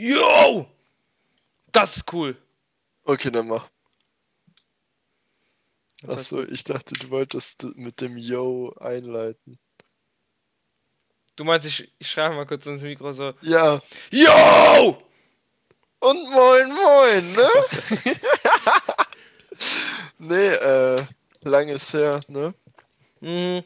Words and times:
Yo! 0.00 0.66
Das 1.72 1.98
ist 1.98 2.12
cool. 2.12 2.34
Okay, 3.04 3.30
dann 3.30 3.48
mach. 3.48 3.68
Achso, 6.08 6.42
ich 6.42 6.64
dachte, 6.64 6.94
du 6.94 7.10
wolltest 7.10 7.64
mit 7.76 8.00
dem 8.00 8.16
Yo 8.16 8.72
einleiten. 8.80 9.58
Du 11.36 11.44
meinst, 11.44 11.66
ich, 11.66 11.92
ich 11.98 12.10
schreibe 12.10 12.34
mal 12.34 12.46
kurz 12.46 12.64
ins 12.64 12.80
Mikro 12.80 13.12
so. 13.12 13.34
Ja, 13.42 13.82
Yo! 14.10 14.96
und 15.98 16.30
moin 16.30 16.72
moin, 16.72 17.32
ne? 17.32 17.48
nee, 20.18 20.48
äh, 20.48 21.04
lange 21.42 21.74
ist 21.74 21.92
her, 21.92 22.22
ne? 22.26 22.54
Mhm. 23.20 23.62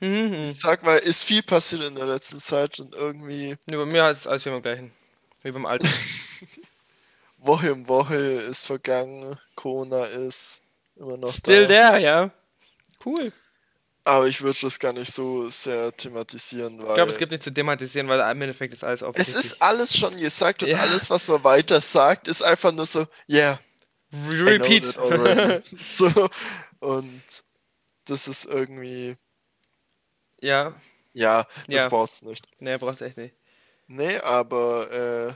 Mhm. 0.00 0.50
Ich 0.50 0.60
sag 0.60 0.82
mal, 0.82 0.98
ist 0.98 1.22
viel 1.22 1.44
passiert 1.44 1.84
in 1.84 1.94
der 1.94 2.06
letzten 2.06 2.40
Zeit 2.40 2.80
und 2.80 2.92
irgendwie 2.92 3.56
Nee, 3.66 3.76
bei 3.76 3.86
mir 3.86 4.10
ist 4.10 4.26
alles 4.26 4.44
wie 4.44 4.50
beim 4.50 4.62
gleichen. 4.62 5.03
Wie 5.44 5.52
beim 5.52 5.66
alten. 5.66 5.86
Woche 7.38 7.72
um 7.72 7.86
Woche 7.86 8.16
ist 8.16 8.66
vergangen, 8.66 9.38
Corona 9.54 10.04
ist 10.06 10.62
immer 10.96 11.16
noch 11.18 11.32
Still 11.32 11.66
da. 11.66 11.92
there, 11.92 12.00
ja. 12.00 12.30
Cool. 13.04 13.32
Aber 14.04 14.26
ich 14.26 14.42
würde 14.42 14.58
das 14.62 14.78
gar 14.78 14.92
nicht 14.92 15.12
so 15.12 15.48
sehr 15.48 15.94
thematisieren, 15.96 16.78
weil 16.82 16.88
Ich 16.88 16.94
glaube, 16.94 17.12
es 17.12 17.18
gibt 17.18 17.32
nicht 17.32 17.42
zu 17.42 17.50
thematisieren, 17.52 18.08
weil 18.08 18.20
im 18.20 18.42
Endeffekt 18.42 18.74
ist 18.74 18.84
alles 18.84 19.00
es 19.02 19.08
offensichtlich. 19.08 19.44
ist 19.52 19.62
alles 19.62 19.96
schon 19.96 20.16
gesagt 20.16 20.62
und 20.62 20.70
Ja. 20.70 20.78
alles, 20.78 21.08
was 21.10 21.28
man 21.28 21.42
weiter 21.44 21.80
sagt, 21.80 22.28
ist 22.28 22.42
einfach 22.42 22.72
nur 22.72 22.86
so, 22.86 23.06
yeah, 23.28 23.58
Repeat. 24.12 24.84
so, 25.84 26.28
und 26.80 27.22
das 28.06 28.28
ist 28.28 28.44
irgendwie, 28.44 29.16
ja, 30.40 30.74
ja, 31.14 31.46
das 31.70 31.82
Ja. 31.84 31.88
braucht's 31.88 32.22
nicht. 32.22 32.46
ne, 32.60 32.78
brauchst 32.78 33.00
echt 33.00 33.16
nicht. 33.16 33.34
Nee, 33.86 34.18
aber 34.18 34.90
äh, 34.90 35.34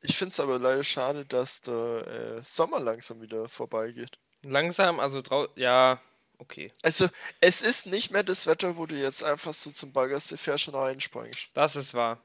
ich 0.00 0.16
finde 0.16 0.32
es 0.32 0.40
aber 0.40 0.58
leider 0.58 0.84
schade, 0.84 1.24
dass 1.24 1.62
der 1.62 2.06
äh, 2.06 2.44
Sommer 2.44 2.80
langsam 2.80 3.20
wieder 3.20 3.48
vorbeigeht. 3.48 4.18
Langsam, 4.42 5.00
also 5.00 5.22
drau 5.22 5.48
ja, 5.54 6.00
okay. 6.38 6.72
Also, 6.82 7.08
es 7.40 7.62
ist 7.62 7.86
nicht 7.86 8.10
mehr 8.10 8.22
das 8.22 8.46
Wetter, 8.46 8.76
wo 8.76 8.86
du 8.86 8.96
jetzt 8.96 9.22
einfach 9.22 9.54
so 9.54 9.70
zum 9.70 9.92
Baggersee 9.92 10.36
fährst 10.36 10.68
und 10.68 10.74
reinspringst. 10.74 11.48
Das 11.54 11.76
ist 11.76 11.94
wahr. 11.94 12.22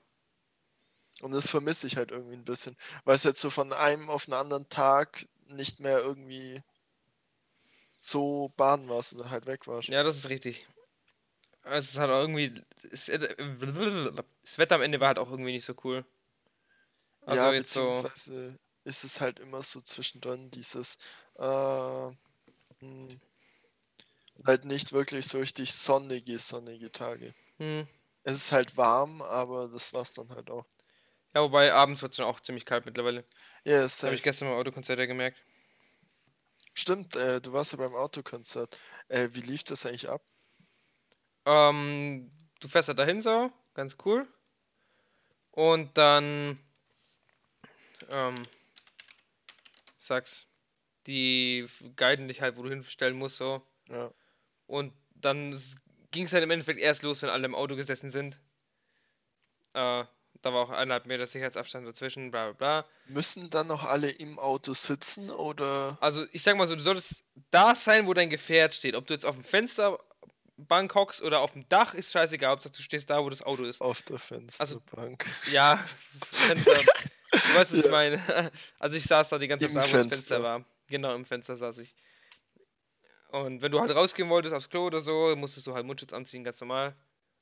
Und 1.21 1.33
das 1.33 1.49
vermisse 1.49 1.87
ich 1.87 1.97
halt 1.97 2.11
irgendwie 2.11 2.35
ein 2.35 2.45
bisschen. 2.45 2.77
Weil 3.03 3.15
es 3.15 3.23
jetzt 3.23 3.41
so 3.41 3.49
von 3.49 3.73
einem 3.73 4.09
auf 4.09 4.27
einen 4.27 4.39
anderen 4.39 4.69
Tag 4.69 5.25
nicht 5.47 5.79
mehr 5.79 5.99
irgendwie 5.99 6.61
so 7.97 8.53
baden 8.55 8.87
warst 8.87 9.13
oder 9.13 9.29
halt 9.29 9.45
weg 9.45 9.67
warst. 9.67 9.89
Ja, 9.89 10.03
das 10.03 10.15
ist 10.15 10.29
richtig. 10.29 10.65
Es 11.71 11.89
ist 11.89 11.97
halt 11.97 12.11
auch 12.11 12.21
irgendwie. 12.21 12.53
Es, 12.91 13.09
äh, 13.09 13.35
das 14.43 14.57
Wetter 14.57 14.75
am 14.75 14.81
Ende 14.81 14.99
war 14.99 15.09
halt 15.09 15.19
auch 15.19 15.29
irgendwie 15.29 15.51
nicht 15.51 15.65
so 15.65 15.73
cool. 15.83 16.05
Also 17.21 17.43
ja, 17.43 17.53
jetzt 17.53 17.73
so. 17.73 17.85
beziehungsweise 17.85 18.59
ist 18.85 19.03
es 19.03 19.21
halt 19.21 19.39
immer 19.39 19.61
so 19.61 19.81
zwischendrin 19.81 20.49
dieses 20.51 20.97
äh, 21.37 22.11
hm, 22.79 23.19
halt 24.45 24.65
nicht 24.65 24.93
wirklich 24.93 25.27
so 25.27 25.39
richtig 25.39 25.73
sonnige, 25.73 26.39
sonnige 26.39 26.91
Tage. 26.91 27.33
Hm. 27.57 27.87
Es 28.23 28.33
ist 28.33 28.51
halt 28.51 28.77
warm, 28.77 29.21
aber 29.21 29.67
das 29.67 29.93
war's 29.93 30.13
dann 30.13 30.29
halt 30.29 30.49
auch. 30.49 30.65
Ja, 31.33 31.41
wobei 31.41 31.73
abends 31.73 32.01
wird 32.01 32.13
es 32.13 32.17
schon 32.17 32.25
auch 32.25 32.39
ziemlich 32.39 32.65
kalt 32.65 32.85
mittlerweile. 32.85 33.23
Ja, 33.63 33.81
Das 33.81 34.01
habe 34.03 34.15
ich 34.15 34.23
gestern 34.23 34.49
beim 34.49 34.57
Autokonzert 34.57 34.99
ja 34.99 35.05
gemerkt. 35.05 35.37
Stimmt, 36.73 37.15
äh, 37.15 37.41
du 37.41 37.53
warst 37.53 37.73
ja 37.73 37.77
beim 37.77 37.93
Autokonzert. 37.93 38.79
Äh, 39.09 39.29
wie 39.33 39.41
lief 39.41 39.63
das 39.63 39.85
eigentlich 39.85 40.09
ab? 40.09 40.23
Ähm, 41.49 42.29
du 42.59 42.67
fährst 42.67 42.89
ja 42.89 42.93
dahin 42.93 43.21
so, 43.21 43.51
ganz 43.73 43.97
cool. 44.05 44.21
Und 45.49 45.97
dann, 45.97 46.59
ähm, 48.11 48.35
sag's, 49.97 50.45
die 51.07 51.65
guiden 51.95 52.27
dich 52.27 52.41
halt, 52.41 52.55
wo 52.55 52.61
du 52.61 52.69
hinstellen 52.69 53.17
musst, 53.17 53.37
so. 53.37 53.65
Ja. 53.89 54.11
Und 54.67 54.93
dann 55.15 55.59
ging 56.11 56.25
es 56.25 56.33
halt 56.33 56.43
im 56.43 56.51
Endeffekt 56.51 56.79
erst 56.79 57.01
los, 57.01 57.23
wenn 57.23 57.29
alle 57.31 57.47
im 57.47 57.55
Auto 57.55 57.75
gesessen 57.75 58.11
sind. 58.11 58.39
Äh, 59.73 60.03
da 60.41 60.53
war 60.53 60.61
auch 60.61 60.69
eineinhalb 60.69 61.07
Meter 61.07 61.25
Sicherheitsabstand 61.25 61.87
dazwischen, 61.87 62.29
bla 62.29 62.51
bla 62.51 62.53
bla. 62.53 62.89
Müssen 63.07 63.49
dann 63.49 63.67
noch 63.67 63.83
alle 63.83 64.11
im 64.11 64.37
Auto 64.37 64.73
sitzen 64.73 65.31
oder 65.31 65.97
Also 65.99 66.25
ich 66.31 66.43
sag 66.43 66.57
mal 66.57 66.67
so, 66.67 66.75
du 66.75 66.81
solltest 66.81 67.23
da 67.49 67.73
sein, 67.73 68.05
wo 68.05 68.13
dein 68.13 68.29
Gefährt 68.29 68.75
steht. 68.75 68.93
Ob 68.93 69.07
du 69.07 69.15
jetzt 69.15 69.25
auf 69.25 69.35
dem 69.35 69.43
Fensterbank 70.59 70.95
hockst 70.95 71.21
oder 71.21 71.39
auf 71.39 71.51
dem 71.53 71.67
Dach, 71.69 71.93
ist 71.93 72.11
scheißegal. 72.11 72.51
Hauptsache 72.51 72.73
du 72.73 72.81
stehst 72.81 73.09
da, 73.09 73.23
wo 73.23 73.29
das 73.29 73.41
Auto 73.41 73.63
ist. 73.63 73.81
auf 73.81 74.01
der 74.03 74.19
Fensterbank? 74.19 75.25
Ja, 75.51 75.83
Fenster. 76.31 76.81
Du 77.31 77.53
weißt, 77.53 77.71
was 77.71 77.85
ich 77.85 77.89
meine. 77.89 78.51
Also 78.79 78.97
ich 78.97 79.03
saß 79.03 79.29
da 79.29 79.37
die 79.37 79.47
ganze 79.47 79.67
Zeit 79.67 79.75
da, 79.75 79.87
wo 79.87 79.97
das 79.97 80.07
Fenster 80.07 80.43
war. 80.43 80.65
Genau, 80.87 81.13
im 81.13 81.25
Fenster 81.25 81.55
saß 81.55 81.77
ich. 81.77 81.93
Und 83.29 83.61
wenn 83.61 83.71
du 83.71 83.79
halt 83.79 83.91
rausgehen 83.91 84.29
wolltest 84.29 84.53
aufs 84.55 84.69
Klo 84.69 84.87
oder 84.87 84.99
so, 84.99 85.35
musstest 85.35 85.67
du 85.67 85.73
halt 85.75 85.85
Mundschutz 85.85 86.11
anziehen, 86.11 86.43
ganz 86.43 86.59
normal. 86.59 86.93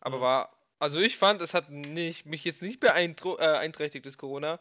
Aber 0.01 0.17
Mhm. 0.17 0.21
war, 0.21 0.57
also 0.79 0.99
ich 0.99 1.17
fand, 1.17 1.41
es 1.41 1.53
hat 1.53 1.69
nicht, 1.69 2.25
mich 2.25 2.43
jetzt 2.43 2.61
nicht 2.61 2.81
beeinträchtigt, 2.81 4.05
äh, 4.05 4.09
das 4.09 4.17
Corona. 4.17 4.59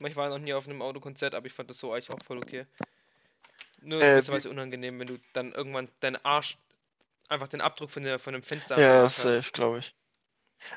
Ich 0.00 0.16
war 0.16 0.28
noch 0.28 0.38
nie 0.38 0.52
auf 0.52 0.66
einem 0.66 0.82
Autokonzert, 0.82 1.34
aber 1.34 1.46
ich 1.46 1.54
fand 1.54 1.70
das 1.70 1.78
so 1.78 1.92
eigentlich 1.92 2.10
auch 2.10 2.22
voll 2.24 2.38
okay. 2.38 2.66
Nur 3.80 4.00
Äh, 4.02 4.12
gewisserweise 4.12 4.50
unangenehm, 4.50 5.00
wenn 5.00 5.08
du 5.08 5.18
dann 5.32 5.52
irgendwann 5.52 5.88
deinen 6.00 6.22
Arsch, 6.24 6.58
einfach 7.28 7.48
den 7.48 7.60
Abdruck 7.60 7.90
von, 7.90 8.02
der, 8.02 8.18
von 8.18 8.32
dem 8.32 8.42
Fenster 8.42 8.78
Ja, 8.78 9.08
safe, 9.08 9.50
glaube 9.52 9.78
ich. 9.80 9.94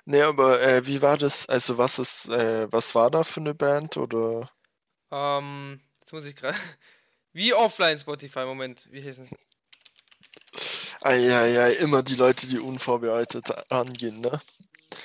Nee, 0.06 0.22
aber 0.22 0.62
äh, 0.62 0.86
wie 0.86 1.02
war 1.02 1.18
das? 1.18 1.50
Also 1.50 1.78
was 1.78 2.00
ist, 2.00 2.30
äh, 2.30 2.72
was 2.72 2.94
war 2.94 3.10
da 3.10 3.24
für 3.24 3.40
eine 3.40 3.56
Band 3.56 3.98
oder? 3.98 4.52
Ähm, 5.12 5.82
jetzt 6.00 6.14
muss 6.14 6.26
ich 6.26 6.36
gerade. 6.36 6.58
Wie 7.34 7.54
offline 7.54 7.98
Spotify, 7.98 8.44
Moment, 8.46 8.90
wie 8.92 9.00
hießen 9.00 9.30
Eieiei, 11.02 11.72
immer 11.76 12.04
die 12.04 12.16
Leute, 12.16 12.46
die 12.46 12.60
unvorbereitet 12.60 13.72
angehen, 13.72 14.20
ne? 14.20 14.42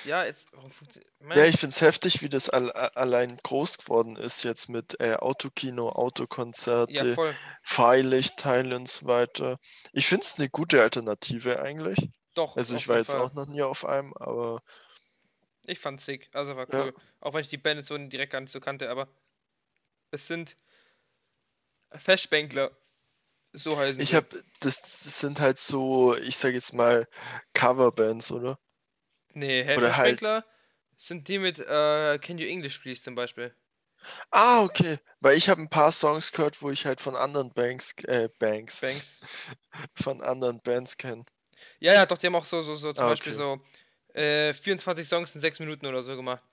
Ja, 0.05 0.25
jetzt. 0.25 0.47
Ja, 1.33 1.45
ich 1.45 1.57
find's 1.57 1.81
heftig, 1.81 2.21
wie 2.21 2.29
das 2.29 2.49
all, 2.49 2.71
a- 2.71 2.91
allein 2.95 3.37
groß 3.43 3.79
geworden 3.79 4.15
ist 4.15 4.43
jetzt 4.43 4.69
mit 4.69 4.99
äh, 4.99 5.15
Autokino, 5.15 5.87
Ja, 5.87 5.95
Autokonzerte, 5.95 7.15
voll. 7.15 7.33
Freilichtteile 7.61 8.75
und 8.75 8.87
so 8.87 9.05
weiter. 9.07 9.57
Ich 9.93 10.07
find's 10.07 10.37
eine 10.39 10.49
gute 10.49 10.81
Alternative 10.81 11.61
eigentlich. 11.61 12.09
Doch, 12.35 12.55
Also 12.55 12.75
ich 12.75 12.87
war 12.87 12.97
jetzt 12.97 13.09
Fall. 13.11 13.21
auch 13.21 13.33
noch 13.33 13.47
nie 13.47 13.61
auf 13.61 13.85
einem, 13.85 14.13
aber 14.15 14.61
Ich 15.67 15.77
fand's 15.79 16.05
sick, 16.05 16.29
also 16.33 16.55
war 16.55 16.65
Ja. 16.73 16.83
cool. 16.85 16.95
Auch 17.19 17.33
wenn 17.35 17.41
ich 17.41 17.49
die 17.49 17.57
Band 17.57 17.77
jetzt 17.77 17.89
so 17.89 17.97
direkt 17.97 18.31
gar 18.31 18.41
nicht 18.41 18.51
so 18.51 18.59
kannte, 18.59 18.89
aber 18.89 19.07
es 20.11 20.27
sind 20.27 20.55
Festbänkler. 21.91 22.71
So 23.53 23.77
heißen 23.77 24.01
ich 24.01 24.09
sie. 24.09 24.15
habe, 24.15 24.27
das, 24.61 24.81
das 24.81 25.19
sind 25.19 25.39
halt 25.39 25.57
so, 25.59 26.15
ich 26.15 26.37
sag 26.37 26.53
jetzt 26.53 26.73
mal, 26.73 27.07
Coverbands, 27.53 28.31
oder? 28.31 28.57
Nee, 29.37 29.75
oder 29.75 29.95
halt- 29.97 30.23
sind 30.95 31.27
die 31.27 31.37
mit 31.37 31.59
äh, 31.59 32.17
Can 32.19 32.37
You 32.39 32.47
English 32.47 32.79
Please 32.79 33.03
zum 33.03 33.13
Beispiel. 33.15 33.53
Ah, 34.31 34.63
okay. 34.63 34.97
Weil 35.19 35.37
ich 35.37 35.47
habe 35.49 35.61
ein 35.61 35.69
paar 35.69 35.91
Songs 35.91 36.31
gehört, 36.31 36.61
wo 36.61 36.71
ich 36.71 36.85
halt 36.85 37.01
von 37.01 37.15
anderen 37.15 37.53
Banks, 37.53 37.93
äh, 38.05 38.29
Banks, 38.39 38.81
Banks. 38.81 39.19
von 39.95 40.21
anderen 40.21 40.59
Bands 40.61 40.97
kenne. 40.97 41.25
Ja, 41.79 41.93
ja, 41.93 42.05
doch, 42.05 42.17
die 42.17 42.25
haben 42.27 42.35
auch 42.35 42.45
so, 42.45 42.61
so, 42.63 42.75
so 42.75 42.93
zum 42.93 43.05
Ah, 43.05 43.09
Beispiel 43.09 43.33
okay. 43.33 43.61
so 44.13 44.19
äh, 44.19 44.53
24 44.53 45.07
Songs 45.07 45.35
in 45.35 45.41
6 45.41 45.59
Minuten 45.59 45.85
oder 45.85 46.01
so 46.01 46.15
gemacht. 46.15 46.43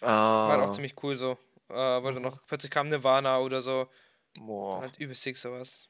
War 0.00 0.48
halt 0.48 0.60
auch 0.62 0.70
Ah, 0.70 0.72
ziemlich 0.72 0.94
cool 1.02 1.16
so. 1.16 1.38
Äh, 1.68 1.74
weil 1.74 2.12
dann 2.12 2.16
Mhm. 2.16 2.22
noch 2.22 2.46
plötzlich 2.46 2.70
kam 2.70 2.88
Nirvana 2.90 3.38
oder 3.38 3.60
so. 3.62 3.90
boah. 4.34 4.80
Halt 4.82 4.98
übel 4.98 5.14
sick 5.16 5.38
sowas. 5.38 5.88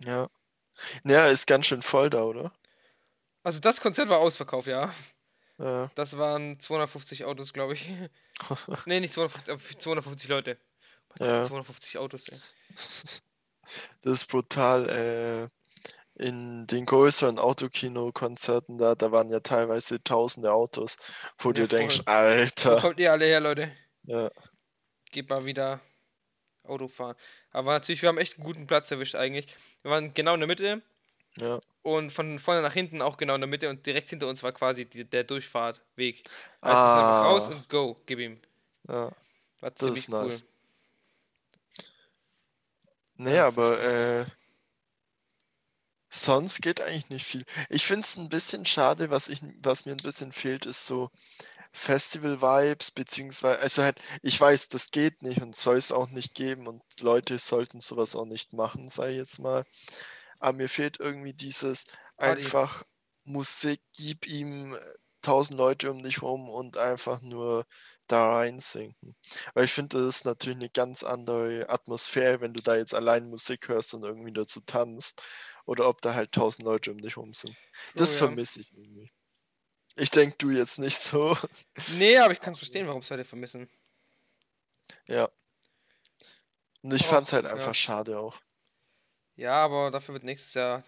Ja. 0.00 0.28
Ja, 1.04 1.26
ist 1.28 1.46
ganz 1.46 1.66
schön 1.66 1.82
voll 1.82 2.10
da, 2.10 2.24
oder? 2.24 2.52
Also 3.42 3.60
das 3.60 3.80
Konzert 3.80 4.08
war 4.08 4.18
ausverkauft, 4.18 4.66
ja. 4.68 4.92
Ja. 5.58 5.90
Das 5.94 6.16
waren 6.18 6.60
250 6.60 7.24
Autos, 7.24 7.52
glaube 7.52 7.74
ich. 7.74 7.88
nee, 8.86 9.00
nicht 9.00 9.14
250, 9.14 9.54
äh, 9.76 9.78
250 9.78 10.28
Leute. 10.28 10.58
Mein 11.08 11.18
Gott, 11.18 11.28
Ja. 11.28 11.44
250 11.46 11.98
Autos, 11.98 12.28
ey. 12.28 12.38
Das 14.02 14.12
ist 14.14 14.26
brutal. 14.26 14.88
Äh, 14.88 15.48
in 16.22 16.66
den 16.66 16.86
größeren 16.86 17.38
Autokino-Konzerten 17.38 18.78
da, 18.78 18.94
da 18.94 19.12
waren 19.12 19.28
ja 19.30 19.40
teilweise 19.40 20.02
tausende 20.02 20.52
Autos, 20.52 20.96
wo 21.38 21.50
Ja, 21.50 21.54
du 21.54 21.68
denkst, 21.68 21.96
voll. 21.96 22.04
Wo 22.06 22.10
Alter. 22.10 22.80
kommt 22.80 23.00
ihr 23.00 23.12
alle 23.12 23.26
her, 23.26 23.40
Leute? 23.40 23.70
Ja. 24.04 24.30
Geht 25.10 25.28
mal 25.28 25.44
wieder 25.44 25.80
Auto 26.62 26.88
fahren. 26.88 27.16
Aber 27.50 27.72
natürlich, 27.72 28.02
wir 28.02 28.08
haben 28.08 28.18
echt 28.18 28.36
einen 28.38 28.44
guten 28.46 28.66
Platz 28.66 28.90
erwischt 28.90 29.14
eigentlich. 29.14 29.46
Wir 29.82 29.90
waren 29.90 30.14
genau 30.14 30.34
in 30.34 30.40
der 30.40 30.46
Mitte 30.46 30.82
Ja. 31.40 31.60
und 31.82 32.10
von 32.12 32.38
vorne 32.38 32.62
nach 32.62 32.72
hinten 32.74 33.00
auch 33.02 33.16
genau 33.16 33.34
in 33.34 33.40
der 33.40 33.48
Mitte 33.48 33.70
und 33.70 33.86
direkt 33.86 34.10
hinter 34.10 34.28
uns 34.28 34.42
war 34.42 34.52
quasi 34.52 34.86
die, 34.86 35.04
der 35.08 35.24
Durchfahrtweg. 35.24 36.24
Also 36.62 36.90
einfach 36.94 37.22
raus 37.22 37.48
Ah, 37.48 37.50
und 37.50 37.68
go, 37.68 37.96
gib 38.06 38.18
ihm. 38.18 38.40
ja. 38.88 39.10
War 39.60 39.74
Das 39.78 39.96
ist 39.96 40.08
cool. 40.18 40.42
nice. 40.42 40.46
Nee, 43.18 43.38
Ja, 43.38 43.46
aber 43.46 43.78
äh, 43.82 44.26
sonst 46.10 46.62
geht 46.62 46.80
eigentlich 46.80 47.10
nicht 47.10 47.26
viel. 47.26 47.44
Ich 47.68 47.86
finde 47.86 48.00
es 48.02 48.16
ein 48.16 48.28
bisschen 48.28 48.64
schade, 48.64 49.10
was 49.10 49.28
ich, 49.28 49.40
was 49.62 49.84
mir 49.86 49.92
ein 49.92 50.02
bisschen 50.02 50.32
fehlt, 50.32 50.66
ist 50.66 50.86
so 50.86 51.10
Festival-Vibes, 51.72 52.92
beziehungsweise, 52.92 53.60
also 53.60 53.82
halt, 53.84 54.00
ich 54.22 54.40
weiß, 54.40 54.68
das 54.68 54.90
geht 54.92 55.22
nicht 55.22 55.42
und 55.42 55.56
soll 55.56 55.76
es 55.78 55.92
auch 55.92 56.10
nicht 56.10 56.34
geben 56.34 56.68
und 56.68 56.82
Leute 57.00 57.38
sollten 57.38 57.80
sowas 57.80 58.16
auch 58.16 58.26
nicht 58.26 58.52
machen, 58.54 58.88
sei 58.88 59.12
jetzt 59.12 59.38
mal. 59.40 59.64
Aber 60.38 60.56
mir 60.56 60.68
fehlt 60.68 61.00
irgendwie 61.00 61.34
dieses 61.34 61.84
Party. 62.18 62.54
einfach 62.54 62.84
Musik, 63.24 63.80
gib 63.96 64.26
ihm 64.26 64.76
tausend 65.22 65.58
Leute 65.58 65.90
um 65.90 66.02
dich 66.02 66.22
rum 66.22 66.48
und 66.48 66.76
einfach 66.76 67.20
nur 67.20 67.66
da 68.06 68.36
reinsinken. 68.36 69.16
Weil 69.54 69.64
ich 69.64 69.72
finde, 69.72 69.98
das 69.98 70.16
ist 70.18 70.24
natürlich 70.24 70.58
eine 70.58 70.70
ganz 70.70 71.02
andere 71.02 71.68
Atmosphäre, 71.68 72.40
wenn 72.40 72.54
du 72.54 72.62
da 72.62 72.76
jetzt 72.76 72.94
allein 72.94 73.28
Musik 73.28 73.68
hörst 73.68 73.94
und 73.94 74.04
irgendwie 74.04 74.32
dazu 74.32 74.60
tanzt. 74.60 75.22
Oder 75.64 75.88
ob 75.88 76.00
da 76.00 76.14
halt 76.14 76.30
tausend 76.32 76.64
Leute 76.64 76.92
um 76.92 77.00
dich 77.00 77.16
rum 77.16 77.32
sind. 77.32 77.56
Das 77.96 78.12
Oh 78.12 78.14
ja. 78.14 78.18
vermisse 78.18 78.60
ich 78.60 78.72
irgendwie. 78.72 79.10
Ich 79.96 80.10
denke, 80.10 80.36
du 80.38 80.50
jetzt 80.50 80.78
nicht 80.78 80.98
so. 81.00 81.36
Nee, 81.98 82.18
aber 82.18 82.32
ich 82.32 82.40
kann 82.40 82.54
verstehen, 82.54 82.86
warum 82.86 83.00
es 83.00 83.10
Leute 83.10 83.24
vermissen. 83.24 83.68
Ja. 85.06 85.28
Und 86.82 86.94
ich 86.94 87.02
Och, 87.02 87.06
fand's 87.06 87.32
halt 87.32 87.46
ja. 87.46 87.50
einfach 87.50 87.74
schade 87.74 88.18
auch. 88.18 88.40
Ja, 89.36 89.64
aber 89.64 89.90
dafür 89.90 90.14
wird 90.14 90.24
nächstes 90.24 90.54
Jahr 90.54 90.82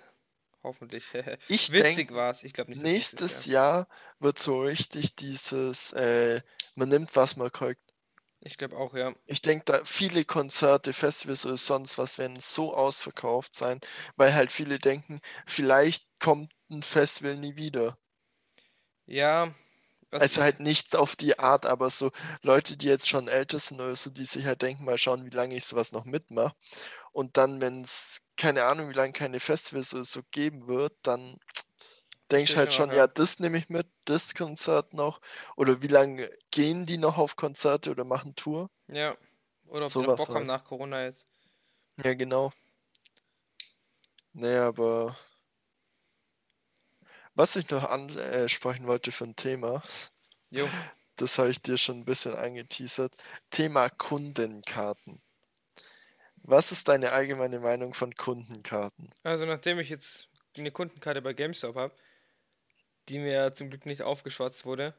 hoffentlich. 0.62 1.04
Ich 1.48 1.72
Witzig 1.72 2.12
war's. 2.12 2.42
Ich 2.42 2.52
glaube 2.52 2.70
nicht. 2.70 2.82
Nächstes 2.82 3.46
Jahr 3.46 3.88
wird 4.18 4.38
so 4.38 4.62
richtig 4.62 5.14
dieses, 5.16 5.92
äh, 5.92 6.40
man 6.74 6.88
nimmt, 6.88 7.14
was 7.16 7.36
man 7.36 7.52
kriegt. 7.52 7.82
Ich 8.40 8.56
glaube 8.56 8.76
auch, 8.76 8.94
ja. 8.94 9.14
Ich 9.26 9.42
denke, 9.42 9.64
da 9.66 9.84
viele 9.84 10.24
Konzerte, 10.24 10.92
Festivals 10.92 11.44
oder 11.44 11.56
sonst 11.56 11.98
was 11.98 12.18
werden 12.18 12.38
so 12.38 12.74
ausverkauft 12.74 13.56
sein, 13.56 13.80
weil 14.16 14.32
halt 14.32 14.52
viele 14.52 14.78
denken, 14.78 15.20
vielleicht 15.46 16.06
kommt 16.20 16.52
ein 16.70 16.82
Festival 16.82 17.36
nie 17.36 17.56
wieder. 17.56 17.98
Ja. 19.06 19.52
Also 20.10 20.40
halt 20.40 20.60
nicht 20.60 20.96
auf 20.96 21.16
die 21.16 21.38
Art, 21.38 21.66
aber 21.66 21.90
so 21.90 22.12
Leute, 22.42 22.76
die 22.76 22.86
jetzt 22.86 23.08
schon 23.08 23.28
älter 23.28 23.58
sind 23.58 23.80
oder 23.80 23.94
so, 23.94 24.08
die 24.08 24.24
sich 24.24 24.46
halt 24.46 24.62
denken, 24.62 24.84
mal 24.84 24.96
schauen, 24.96 25.26
wie 25.26 25.36
lange 25.36 25.54
ich 25.54 25.64
sowas 25.64 25.92
noch 25.92 26.06
mitmache. 26.06 26.54
Und 27.12 27.36
dann, 27.36 27.60
wenn 27.60 27.82
es, 27.82 28.22
keine 28.38 28.64
Ahnung, 28.64 28.88
wie 28.88 28.94
lange 28.94 29.12
keine 29.12 29.40
Festivals 29.40 29.92
oder 29.92 30.04
so 30.04 30.22
geben 30.30 30.66
wird, 30.66 30.96
dann 31.02 31.38
denkst 32.30 32.52
Verstehe 32.52 32.56
halt 32.56 32.68
ich 32.70 32.74
schon, 32.74 32.92
ja, 32.92 33.06
das 33.06 33.40
nehme 33.40 33.58
ich 33.58 33.68
mit, 33.68 33.86
das 34.04 34.34
Konzert 34.34 34.94
noch. 34.94 35.20
Oder 35.56 35.82
wie 35.82 35.88
lange 35.88 36.30
gehen 36.50 36.86
die 36.86 36.98
noch 36.98 37.18
auf 37.18 37.36
Konzerte 37.36 37.90
oder 37.90 38.04
machen 38.04 38.34
Tour? 38.36 38.70
Ja. 38.86 39.16
Oder 39.66 39.86
ob 39.86 39.90
Sowas 39.90 40.18
Bock 40.18 40.28
haben 40.28 40.36
halt. 40.36 40.46
nach 40.46 40.64
Corona 40.64 41.04
jetzt. 41.04 41.26
Ja, 42.02 42.14
genau. 42.14 42.52
Nee, 44.32 44.56
aber 44.56 45.18
was 47.34 47.56
ich 47.56 47.68
noch 47.70 47.84
ansprechen 47.84 48.86
wollte 48.86 49.12
für 49.12 49.24
ein 49.24 49.36
Thema, 49.36 49.82
Jo. 50.50 50.66
das 51.16 51.38
habe 51.38 51.50
ich 51.50 51.60
dir 51.60 51.76
schon 51.76 52.00
ein 52.00 52.04
bisschen 52.04 52.34
angeteasert. 52.36 53.12
Thema 53.50 53.90
Kundenkarten. 53.90 55.20
Was 56.48 56.72
ist 56.72 56.88
deine 56.88 57.12
allgemeine 57.12 57.58
Meinung 57.60 57.92
von 57.92 58.14
Kundenkarten? 58.14 59.12
Also 59.22 59.44
nachdem 59.44 59.78
ich 59.78 59.90
jetzt 59.90 60.28
eine 60.56 60.70
Kundenkarte 60.72 61.20
bei 61.20 61.34
GameStop 61.34 61.76
habe, 61.76 61.94
die 63.10 63.18
mir 63.18 63.52
zum 63.54 63.68
Glück 63.68 63.84
nicht 63.84 64.00
aufgeschwatzt 64.00 64.64
wurde. 64.64 64.94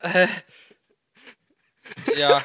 äh, 0.00 0.26
ja. 2.16 2.44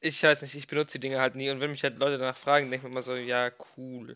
Ich 0.00 0.22
weiß 0.22 0.40
nicht, 0.40 0.54
ich 0.54 0.68
benutze 0.68 0.98
die 0.98 1.00
Dinge 1.06 1.20
halt 1.20 1.34
nie 1.34 1.50
und 1.50 1.60
wenn 1.60 1.70
mich 1.70 1.82
halt 1.82 1.98
Leute 1.98 2.16
danach 2.16 2.36
fragen, 2.36 2.70
denke 2.70 2.76
ich 2.76 2.82
mir 2.84 2.90
immer 2.92 3.02
so, 3.02 3.14
ja, 3.14 3.50
cool. 3.76 4.14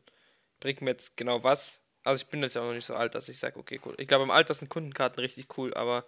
Bringt 0.58 0.80
mir 0.80 0.92
jetzt 0.92 1.16
genau 1.18 1.44
was? 1.44 1.82
Also 2.02 2.22
ich 2.24 2.30
bin 2.30 2.42
jetzt 2.42 2.54
ja 2.54 2.62
auch 2.62 2.66
noch 2.66 2.74
nicht 2.74 2.86
so 2.86 2.94
alt, 2.96 3.14
dass 3.14 3.28
ich 3.28 3.38
sage, 3.38 3.58
okay, 3.58 3.78
cool. 3.84 3.94
Ich 3.98 4.08
glaube, 4.08 4.24
im 4.24 4.30
Alter 4.30 4.54
sind 4.54 4.70
Kundenkarten 4.70 5.20
richtig 5.20 5.58
cool, 5.58 5.74
aber 5.74 6.06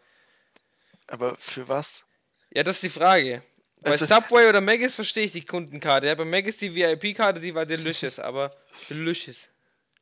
Aber 1.07 1.37
für 1.37 1.67
was? 1.69 2.05
ja, 2.51 2.63
das 2.63 2.77
ist 2.77 2.83
die 2.85 2.89
Frage. 2.89 3.43
Bei 3.85 3.91
Also- 3.93 4.07
Subway 4.07 4.49
oder 4.49 4.61
Maggis 4.61 4.95
verstehe 4.95 5.25
ich 5.25 5.33
die 5.33 5.45
Kundenkarte. 5.45 6.07
Ja, 6.07 6.15
bei 6.15 6.25
Maggis 6.25 6.57
die 6.57 6.75
VIP-Karte, 6.75 7.39
die 7.41 7.55
war 7.55 7.67
delicious, 7.67 8.19
aber 8.19 8.55
delicious. 8.89 9.49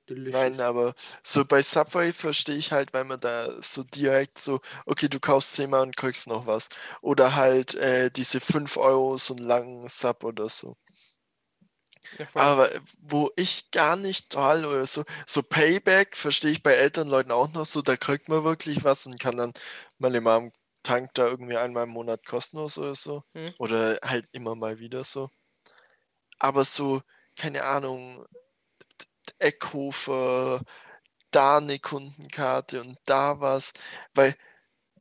Delicious. 0.08 0.32
Nein, 0.32 0.60
aber 0.60 0.94
so 1.22 1.44
bei 1.44 1.62
Subway 1.62 2.12
verstehe 2.12 2.56
ich 2.56 2.72
halt, 2.72 2.92
weil 2.92 3.04
man 3.04 3.20
da 3.20 3.60
so 3.62 3.82
direkt 3.84 4.38
so, 4.40 4.60
okay, 4.86 5.08
du 5.08 5.20
kaufst 5.20 5.54
zehnmal 5.54 5.82
und 5.82 5.96
kriegst 5.96 6.26
noch 6.26 6.46
was. 6.46 6.68
Oder 7.00 7.34
halt 7.36 7.74
äh, 7.74 8.10
diese 8.10 8.40
5 8.40 8.76
Euro 8.76 9.16
so 9.18 9.34
einen 9.34 9.44
langen 9.44 9.88
Sub 9.88 10.24
oder 10.24 10.48
so. 10.48 10.76
Ja. 12.18 12.26
Aber 12.34 12.70
wo 13.00 13.30
ich 13.36 13.70
gar 13.70 13.96
nicht 13.96 14.30
toll 14.30 14.64
oder 14.64 14.86
so, 14.86 15.04
so 15.26 15.42
Payback 15.42 16.16
verstehe 16.16 16.50
ich 16.50 16.62
bei 16.62 16.72
älteren 16.74 17.08
Leuten 17.08 17.30
auch 17.30 17.52
noch 17.52 17.64
so, 17.64 17.80
da 17.80 17.96
kriegt 17.96 18.28
man 18.28 18.44
wirklich 18.44 18.84
was 18.84 19.06
und 19.06 19.18
kann 19.20 19.36
dann 19.36 19.52
mal 19.98 20.14
immer 20.14 20.32
am 20.32 20.52
Tank 20.82 21.14
da 21.14 21.26
irgendwie 21.26 21.56
einmal 21.56 21.84
im 21.84 21.90
Monat 21.90 22.26
kostenlos 22.26 22.78
oder 22.78 22.94
so. 22.94 23.24
Hm. 23.34 23.52
Oder 23.58 23.98
halt 24.04 24.26
immer 24.32 24.54
mal 24.54 24.78
wieder 24.78 25.04
so. 25.04 25.30
Aber 26.38 26.64
so, 26.64 27.02
keine 27.36 27.64
Ahnung, 27.64 28.26
Eckhofer, 29.38 30.60
da 31.30 31.58
eine 31.58 31.78
Kundenkarte 31.78 32.80
und 32.82 32.98
da 33.06 33.40
was, 33.40 33.72
weil 34.14 34.36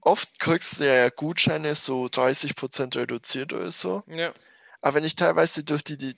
oft 0.02 0.40
kriegst 0.40 0.80
du 0.80 0.88
ja 0.88 1.10
Gutscheine 1.10 1.76
so 1.76 2.10
30% 2.10 2.98
reduziert 2.98 3.54
oder 3.54 3.72
so. 3.72 4.04
Ja, 4.08 4.34
Aber 4.82 4.96
wenn 4.96 5.06
ich 5.06 5.16
teilweise 5.16 5.64
durch 5.64 5.84
die, 5.84 5.98
die 5.98 6.16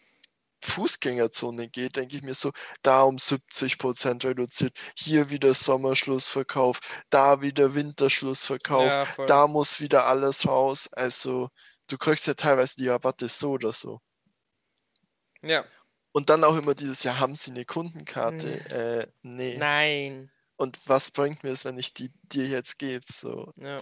Fußgängerzone 0.64 1.70
gehe, 1.70 1.90
denke 1.90 2.18
ich 2.18 2.22
mir 2.24 2.34
so, 2.34 2.52
da 2.82 3.04
um 3.04 3.18
70% 3.18 4.26
reduziert, 4.26 4.78
hier 4.96 5.30
wieder 5.30 5.54
Sommerschlussverkauf, 5.54 6.80
da 7.10 7.42
wieder 7.42 7.76
Winterschlussverkauf, 7.76 8.92
ja, 8.92 9.26
da 9.26 9.48
muss 9.48 9.80
wieder 9.80 10.06
alles 10.06 10.48
raus. 10.48 10.92
Also 10.94 11.50
du 11.88 11.98
kriegst 11.98 12.28
ja 12.28 12.34
teilweise 12.34 12.76
die 12.76 12.88
Rabatte 12.88 13.28
so 13.28 13.52
oder 13.52 13.72
so. 13.72 14.00
Ja. 15.42 15.66
Und 16.12 16.30
dann 16.30 16.44
auch 16.44 16.56
immer 16.58 16.76
dieses, 16.76 17.04
ja, 17.04 17.20
haben 17.20 17.36
Sie 17.36 17.52
eine 17.52 17.66
Kundenkarte? 17.66 18.48
Äh, 18.70 19.08
nee. 19.24 19.58
Nein. 19.58 20.32
Und 20.56 20.80
was 20.88 21.12
bringt 21.12 21.44
mir 21.44 21.52
es, 21.52 21.66
wenn 21.66 21.78
ich 21.78 21.94
die 21.94 22.12
dir 22.24 22.48
jetzt 22.48 22.78
gebe? 22.78 23.04
So. 23.12 23.52
Ja. 23.58 23.82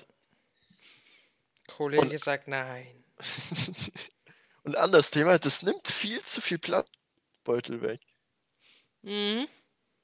Kollege 1.68 2.18
sagt 2.20 2.48
nein. 2.48 3.04
Und 4.64 4.78
anderes 4.78 5.12
Thema, 5.12 5.40
das 5.40 5.64
nimmt 5.64 5.88
viel 5.88 6.22
zu 6.24 6.42
viel 6.42 6.60
Platz 6.60 6.88
im 6.88 7.44
Beutel 7.44 7.82
weg. 7.82 8.02
Mhm. 9.02 9.48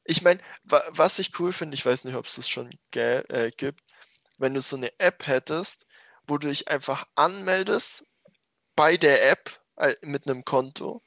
Ich 0.03 0.21
meine, 0.21 0.39
wa 0.63 0.81
was 0.89 1.19
ich 1.19 1.37
cool 1.39 1.51
finde, 1.51 1.75
ich 1.75 1.85
weiß 1.85 2.05
nicht, 2.05 2.15
ob 2.15 2.25
es 2.25 2.35
das 2.35 2.49
schon 2.49 2.71
äh, 2.95 3.51
gibt, 3.55 3.81
wenn 4.37 4.53
du 4.53 4.61
so 4.61 4.77
eine 4.77 4.97
App 4.99 5.27
hättest, 5.27 5.85
wo 6.25 6.37
du 6.37 6.47
dich 6.47 6.69
einfach 6.69 7.05
anmeldest 7.15 8.05
bei 8.75 8.97
der 8.97 9.29
App 9.29 9.61
äh, 9.75 9.95
mit 10.01 10.27
einem 10.27 10.45
Konto 10.45 11.01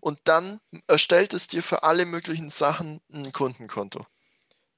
und 0.00 0.20
dann 0.24 0.60
erstellt 0.86 1.34
es 1.34 1.48
dir 1.48 1.62
für 1.62 1.82
alle 1.82 2.06
möglichen 2.06 2.50
Sachen 2.50 3.00
ein 3.12 3.32
Kundenkonto. 3.32 4.06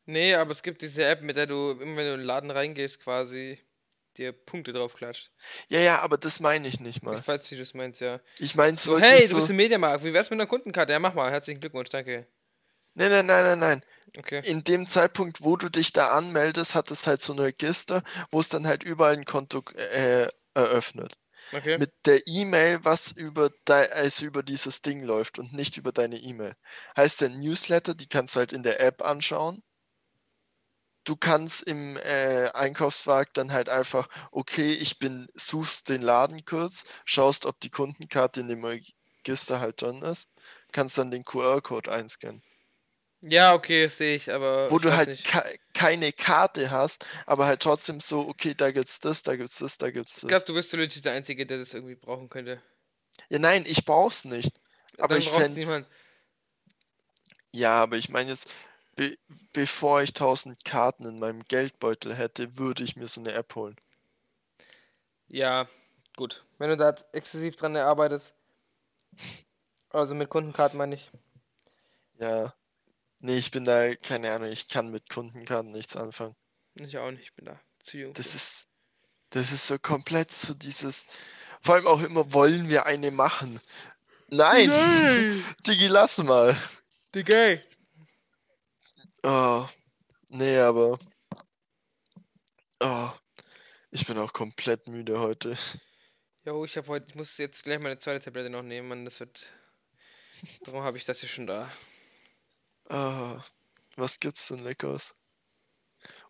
Nee, 0.06 0.34
aber 0.34 0.52
es 0.52 0.62
gibt 0.62 0.80
diese 0.80 1.04
App, 1.04 1.20
mit 1.20 1.36
der 1.36 1.46
du, 1.46 1.72
immer 1.72 1.96
wenn 1.96 2.06
du 2.06 2.14
in 2.14 2.20
den 2.20 2.26
Laden 2.26 2.50
reingehst, 2.50 3.00
quasi 3.00 3.58
dir 4.18 4.32
Punkte 4.32 4.72
drauf 4.72 4.94
klatscht. 4.94 5.30
Ja, 5.68 5.80
ja, 5.80 6.00
aber 6.00 6.18
das 6.18 6.40
meine 6.40 6.68
ich 6.68 6.80
nicht 6.80 7.02
mal. 7.02 7.22
Ich 7.22 7.26
weiß, 7.28 7.50
wie 7.50 7.56
du 7.56 7.62
es 7.62 7.74
meinst, 7.74 8.00
ja. 8.00 8.20
Ich 8.40 8.54
meine 8.54 8.76
so, 8.76 8.92
So, 8.92 8.96
wirklich 8.96 9.08
hey, 9.08 9.28
du 9.28 9.30
so, 9.32 9.36
bist 9.36 9.50
im 9.50 9.56
Mediamarkt, 9.56 10.04
wie 10.04 10.12
wär's 10.14 10.30
mit 10.30 10.38
einer 10.40 10.48
Kundenkarte? 10.48 10.92
Ja, 10.92 10.98
mach 11.00 11.14
mal, 11.14 11.30
herzlichen 11.30 11.60
Glückwunsch, 11.60 11.90
danke. 11.90 12.26
nein, 12.94 13.10
nein, 13.10 13.26
nein, 13.26 13.44
nein, 13.44 13.58
nein. 13.58 13.82
Okay. 14.18 14.42
In 14.42 14.64
dem 14.64 14.86
Zeitpunkt, 14.88 15.42
wo 15.44 15.56
du 15.56 15.68
dich 15.70 15.92
da 15.92 16.08
anmeldest, 16.16 16.74
hat 16.74 16.90
es 16.90 17.06
halt 17.06 17.22
so 17.22 17.32
ein 17.34 17.40
Register, 17.40 18.02
wo 18.30 18.40
es 18.40 18.48
dann 18.50 18.66
halt 18.66 18.84
überall 18.84 19.14
ein 19.14 19.24
Konto 19.26 19.62
äh, 19.76 20.28
eröffnet. 20.54 21.14
Okay. 21.52 21.78
mit 21.78 21.92
der 22.06 22.22
E-Mail, 22.28 22.80
was 22.84 23.12
über, 23.12 23.50
dei- 23.66 23.90
also 23.92 24.26
über 24.26 24.42
dieses 24.44 24.82
Ding 24.82 25.02
läuft 25.04 25.38
und 25.40 25.52
nicht 25.54 25.76
über 25.78 25.92
deine 25.92 26.18
E-Mail. 26.18 26.54
Heißt 26.96 27.20
der 27.22 27.30
Newsletter, 27.30 27.94
die 27.94 28.08
kannst 28.08 28.34
du 28.36 28.40
halt 28.40 28.52
in 28.54 28.62
der 28.64 28.80
App 28.80 29.02
anschauen. 29.02 29.62
Du 31.08 31.16
kannst 31.16 31.62
im 31.64 31.96
äh, 31.96 32.50
Einkaufswagen 32.54 33.30
dann 33.34 33.52
halt 33.52 33.68
einfach, 33.68 34.08
okay, 34.30 34.72
ich 34.74 34.98
bin, 34.98 35.28
suchst 35.34 35.88
den 35.88 36.02
Laden 36.02 36.44
kurz, 36.44 36.84
schaust, 37.04 37.46
ob 37.46 37.58
die 37.60 37.70
Kundenkarte 37.70 38.40
in 38.40 38.48
dem 38.48 38.64
Register 38.64 39.60
halt 39.60 39.82
drin 39.82 40.02
ist, 40.02 40.28
kannst 40.72 40.98
dann 40.98 41.10
den 41.10 41.24
QR-Code 41.24 41.90
einscannen. 41.92 42.42
Ja, 43.20 43.54
okay, 43.54 43.88
sehe 43.88 44.14
ich, 44.16 44.30
aber 44.32 44.70
Wo 44.70 44.78
ich 44.78 44.82
du 44.82 44.96
halt 44.96 45.24
ke 45.24 45.58
keine 45.74 46.12
Karte 46.12 46.70
hast, 46.70 47.06
aber 47.26 47.46
halt 47.46 47.60
trotzdem 47.62 48.00
so, 48.00 48.28
okay, 48.28 48.54
da 48.54 48.70
gibt's 48.70 49.00
das, 49.00 49.22
da 49.22 49.36
gibt's 49.36 49.58
das, 49.58 49.78
da 49.78 49.90
gibt's 49.90 50.16
Ich 50.16 50.20
das. 50.22 50.28
glaube, 50.28 50.44
du 50.46 50.54
bist 50.54 50.72
legit 50.72 51.04
der 51.04 51.12
Einzige, 51.14 51.46
der 51.46 51.58
das 51.58 51.74
irgendwie 51.74 51.94
brauchen 51.96 52.28
könnte. 52.28 52.62
Ja, 53.30 53.38
nein, 53.38 53.64
ich 53.66 53.84
brauch's 53.84 54.24
nicht. 54.24 54.52
Aber 54.98 55.14
Dann 55.14 55.22
ich 55.22 55.30
niemand. 55.54 55.86
Ja, 57.52 57.82
aber 57.82 57.96
ich 57.96 58.08
meine 58.08 58.30
jetzt, 58.30 58.48
be 58.98 59.16
bevor 59.52 60.02
ich 60.02 60.10
1000 60.10 60.64
Karten 60.64 61.06
in 61.06 61.18
meinem 61.20 61.44
Geldbeutel 61.44 62.14
hätte, 62.14 62.58
würde 62.58 62.82
ich 62.82 62.96
mir 62.96 63.06
so 63.06 63.20
eine 63.20 63.32
App 63.32 63.54
holen. 63.54 63.76
Ja, 65.28 65.68
gut. 66.16 66.44
Wenn 66.58 66.70
du 66.70 66.76
da 66.76 66.94
exzessiv 67.12 67.56
dran 67.56 67.76
arbeitest, 67.76 68.34
also 69.90 70.14
mit 70.14 70.28
Kundenkarten 70.28 70.76
meine 70.76 70.96
ich. 70.96 71.10
Ja. 72.18 72.54
Nee, 73.20 73.38
ich 73.38 73.50
bin 73.50 73.64
da, 73.64 73.94
keine 73.94 74.32
Ahnung, 74.32 74.50
ich 74.50 74.68
kann 74.68 74.90
mit 74.90 75.08
Kundenkarten 75.08 75.70
nichts 75.70 75.96
anfangen. 75.96 76.36
Ich 76.74 76.98
auch 76.98 77.10
nicht, 77.10 77.22
ich 77.22 77.34
bin 77.34 77.46
da 77.46 77.60
zu 77.82 77.98
jung. 77.98 78.14
Das 78.14 78.34
ist, 78.34 78.66
Das 79.30 79.52
ist 79.52 79.66
so 79.66 79.78
komplett 79.78 80.32
so 80.32 80.54
dieses. 80.54 81.06
Vor 81.60 81.74
allem 81.74 81.86
auch 81.86 82.02
immer 82.02 82.32
wollen 82.32 82.68
wir 82.68 82.86
eine 82.86 83.10
machen. 83.10 83.60
Nein! 84.28 84.70
Digi, 85.66 85.86
lass 85.86 86.18
mal. 86.18 86.56
Digga! 87.14 87.58
Oh, 89.30 89.68
nee, 90.30 90.56
aber. 90.56 90.98
Oh, 92.80 93.10
ich 93.90 94.06
bin 94.06 94.16
auch 94.16 94.32
komplett 94.32 94.88
müde 94.88 95.20
heute. 95.20 95.54
Jo, 96.46 96.64
ich 96.64 96.78
habe 96.78 96.88
heute, 96.88 97.08
ich 97.10 97.14
muss 97.14 97.36
jetzt 97.36 97.62
gleich 97.62 97.78
meine 97.78 97.98
zweite 97.98 98.24
Tablette 98.24 98.48
noch 98.48 98.62
nehmen, 98.62 98.88
Mann, 98.88 99.04
das 99.04 99.20
wird. 99.20 99.46
Darum 100.64 100.80
habe 100.80 100.96
ich 100.96 101.04
das 101.04 101.20
hier 101.20 101.28
schon 101.28 101.46
da. 101.46 101.70
Ah, 102.88 103.44
was 103.96 104.18
gibt's 104.18 104.48
denn 104.48 104.60
Leckeres? 104.60 105.14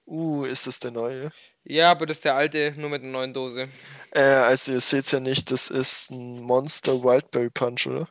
Uh, 0.05 0.45
ist 0.45 0.67
das 0.67 0.81
der 0.81 0.91
neue? 0.91 1.31
Ja, 1.63 1.93
aber 1.93 2.05
das 2.05 2.17
ist 2.17 2.25
der 2.25 2.35
alte, 2.35 2.75
nur 2.77 2.91
mit 2.91 3.03
einer 3.03 3.13
neuen 3.13 3.33
Dose. 3.33 3.69
Äh, 4.11 4.23
also 4.23 4.73
ihr 4.73 4.81
seht's 4.81 5.13
ja 5.13 5.21
nicht, 5.21 5.53
das 5.53 5.69
ist 5.69 6.11
ein 6.11 6.41
Monster 6.43 7.05
Wildberry 7.05 7.51
Punch, 7.51 7.87
oder? 7.87 8.09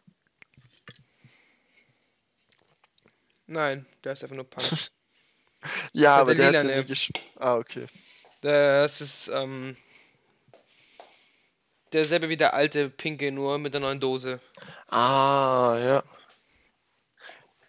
Nein, 3.47 3.85
der 4.03 4.13
ist 4.13 4.23
einfach 4.23 4.35
nur 4.35 4.49
Punch. 4.49 4.91
Ja, 5.91 6.11
war 6.11 6.17
aber 6.19 6.35
der 6.35 6.51
der 6.51 6.61
hat 6.61 6.69
ja 6.69 6.83
gesch... 6.83 7.11
Ah, 7.35 7.57
okay. 7.57 7.87
Das 8.41 9.01
ist, 9.01 9.27
ähm. 9.27 9.75
Derselbe 11.91 12.29
wie 12.29 12.37
der 12.37 12.53
alte 12.53 12.89
pinke, 12.89 13.31
nur 13.31 13.57
mit 13.57 13.73
der 13.73 13.81
neuen 13.81 13.99
Dose. 13.99 14.39
Ah, 14.87 15.75
ja. 15.79 16.03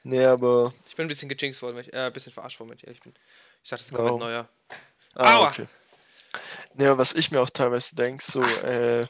Nee, 0.02 0.24
aber... 0.24 0.74
Ich 0.86 0.96
bin 0.96 1.06
ein 1.06 1.08
bisschen 1.08 1.28
gejinxt 1.28 1.62
worden, 1.62 1.78
ich, 1.78 1.92
äh, 1.92 2.06
ein 2.06 2.12
bisschen 2.12 2.32
verarscht 2.32 2.60
worden, 2.60 2.70
wenn 2.70 2.78
ich 2.78 2.84
ehrlich 2.86 3.00
bin. 3.00 3.14
Ich 3.64 3.70
dachte, 3.70 3.84
das 3.84 3.92
kommt 3.92 4.04
Warum? 4.04 4.20
mit 4.20 4.28
neuer. 4.28 4.48
Ah, 5.14 5.36
Aua! 5.38 5.48
okay. 5.48 5.66
Nee, 6.74 6.86
aber 6.86 6.98
was 6.98 7.14
ich 7.14 7.30
mir 7.30 7.40
auch 7.40 7.50
teilweise 7.50 7.96
denke, 7.96 8.22
so, 8.22 8.42
äh, 8.42 9.06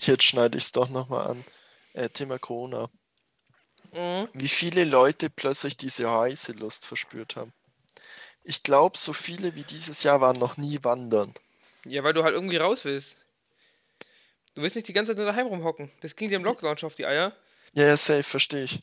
jetzt 0.00 0.24
schneide 0.24 0.56
ich 0.56 0.64
es 0.64 0.72
doch 0.72 0.88
nochmal 0.88 1.28
an. 1.28 1.44
Äh, 1.92 2.08
Thema 2.08 2.38
Corona. 2.38 2.88
Mhm. 3.94 4.28
Wie 4.32 4.48
viele 4.48 4.84
Leute 4.84 5.30
plötzlich 5.30 5.76
diese 5.76 6.06
Reiselust 6.06 6.84
verspürt 6.84 7.36
haben. 7.36 7.52
Ich 8.42 8.62
glaube, 8.62 8.98
so 8.98 9.12
viele 9.12 9.54
wie 9.54 9.64
dieses 9.64 10.02
Jahr 10.02 10.20
waren 10.20 10.38
noch 10.38 10.56
nie 10.56 10.78
wandern. 10.82 11.32
Ja, 11.86 12.02
weil 12.04 12.12
du 12.12 12.24
halt 12.24 12.34
irgendwie 12.34 12.56
raus 12.56 12.84
willst. 12.84 13.16
Du 14.54 14.62
willst 14.62 14.76
nicht 14.76 14.88
die 14.88 14.92
ganze 14.92 15.12
Zeit 15.12 15.18
nur 15.18 15.26
daheim 15.26 15.46
rumhocken. 15.46 15.90
Das 16.00 16.16
ging 16.16 16.28
dir 16.28 16.36
im 16.36 16.44
Lockdown 16.44 16.78
schon 16.78 16.86
auf 16.88 16.94
die 16.94 17.06
Eier. 17.06 17.32
Ja, 17.72 17.86
ja, 17.86 17.96
safe, 17.96 18.22
verstehe 18.22 18.64
ich. 18.64 18.80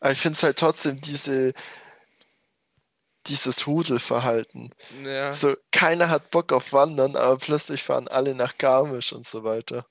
Aber 0.00 0.12
ich 0.12 0.20
finde 0.20 0.36
es 0.36 0.42
halt 0.42 0.58
trotzdem 0.58 1.00
diese, 1.00 1.52
dieses 3.26 3.66
Hudelverhalten. 3.66 4.74
Ja. 5.02 5.32
So, 5.32 5.54
keiner 5.70 6.08
hat 6.08 6.30
Bock 6.30 6.52
auf 6.52 6.72
Wandern, 6.72 7.16
aber 7.16 7.38
plötzlich 7.38 7.82
fahren 7.82 8.08
alle 8.08 8.34
nach 8.34 8.58
Garmisch 8.58 9.12
und 9.12 9.26
so 9.26 9.44
weiter. 9.44 9.86